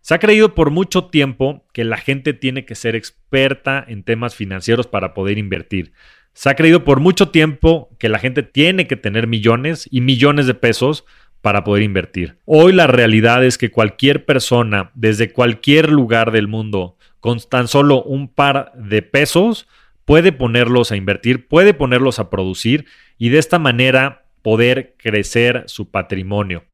Se 0.02 0.14
ha 0.14 0.18
creído 0.18 0.54
por 0.54 0.70
mucho 0.70 1.07
tiempo 1.07 1.66
que 1.72 1.85
la 1.85 1.96
gente 1.96 2.35
tiene 2.35 2.66
que 2.66 2.74
ser 2.74 2.94
experta 2.94 3.83
en 3.88 4.04
temas 4.04 4.35
financieros 4.35 4.87
para 4.87 5.14
poder 5.14 5.38
invertir. 5.38 5.92
Se 6.35 6.50
ha 6.50 6.54
creído 6.54 6.85
por 6.85 7.00
mucho 7.00 7.31
tiempo 7.31 7.96
que 7.98 8.09
la 8.09 8.18
gente 8.18 8.42
tiene 8.42 8.87
que 8.87 8.96
tener 8.96 9.26
millones 9.26 9.88
y 9.90 10.02
millones 10.02 10.46
de 10.46 10.54
pesos 10.54 11.04
para 11.40 11.64
poder 11.64 11.83
invertir. 11.83 12.38
Hoy 12.44 12.72
la 12.72 12.87
realidad 12.87 13.44
es 13.44 13.59
que 13.59 13.70
cualquier 13.70 14.24
persona 14.24 14.90
desde 14.94 15.33
cualquier 15.33 15.90
lugar 15.90 16.33
del 16.33 16.48
mundo 16.48 16.96
con 17.20 17.38
tan 17.40 17.68
solo 17.68 18.03
un 18.03 18.29
par 18.29 18.72
de 18.74 19.03
pesos 19.03 19.66
puede 20.05 20.33
ponerlos 20.33 20.90
a 20.90 20.96
invertir, 20.96 21.48
puede 21.48 21.74
ponerlos 21.74 22.18
a 22.18 22.31
producir 22.31 22.87
y 23.18 23.29
de 23.29 23.38
esta 23.38 23.59
manera 23.59 24.24
poder 24.42 24.94
crecer 24.98 25.64
su 25.66 25.90
patrimonio. 25.90 26.64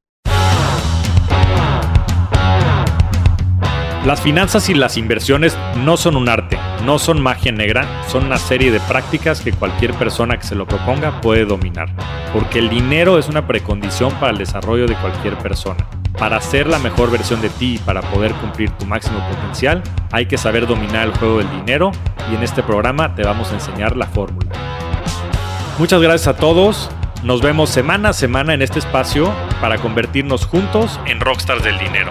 Las 4.05 4.21
finanzas 4.21 4.69
y 4.69 4.75
las 4.75 4.99
inversiones 4.99 5.57
no 5.79 5.97
son 5.97 6.17
un 6.17 6.29
arte, 6.29 6.59
no 6.85 6.99
son 6.99 7.23
magia 7.23 7.53
negra, 7.53 7.89
son 8.07 8.27
una 8.27 8.37
serie 8.37 8.71
de 8.71 8.79
prácticas 8.81 9.41
que 9.41 9.51
cualquier 9.51 9.95
persona 9.95 10.37
que 10.37 10.45
se 10.45 10.55
lo 10.55 10.67
proponga 10.67 11.23
puede 11.23 11.47
dominar, 11.47 11.89
porque 12.31 12.59
el 12.59 12.69
dinero 12.69 13.19
es 13.19 13.31
una 13.31 13.47
precondición 13.47 14.13
para 14.17 14.33
el 14.33 14.37
desarrollo 14.37 14.87
de 14.87 14.95
cualquier 14.97 15.39
persona. 15.39 15.87
Para 16.19 16.39
ser 16.43 16.67
la 16.67 16.79
mejor 16.79 17.11
versión 17.11 17.41
de 17.41 17.49
ti 17.49 17.77
y 17.77 17.79
para 17.79 18.03
poder 18.03 18.35
cumplir 18.35 18.69
tu 18.73 18.85
máximo 18.85 19.27
potencial, 19.27 19.83
hay 20.13 20.27
que 20.27 20.37
saber 20.37 20.67
dominar 20.67 21.07
el 21.07 21.17
juego 21.17 21.39
del 21.39 21.51
dinero 21.51 21.91
y 22.31 22.35
en 22.35 22.43
este 22.43 22.63
programa 22.63 23.15
te 23.15 23.23
vamos 23.23 23.53
a 23.53 23.55
enseñar 23.55 23.97
la 23.97 24.07
fórmula. 24.07 24.53
Muchas 25.79 26.03
gracias 26.03 26.29
a 26.29 26.37
todos, 26.37 26.91
nos 27.23 27.41
vemos 27.41 27.71
semana 27.71 28.11
a 28.11 28.13
semana 28.13 28.53
en 28.53 28.61
este 28.61 28.81
espacio 28.81 29.33
para 29.63 29.79
convertirnos 29.79 30.45
juntos 30.45 31.01
en 31.07 31.21
rockstars 31.21 31.65
del 31.65 31.79
dinero. 31.79 32.11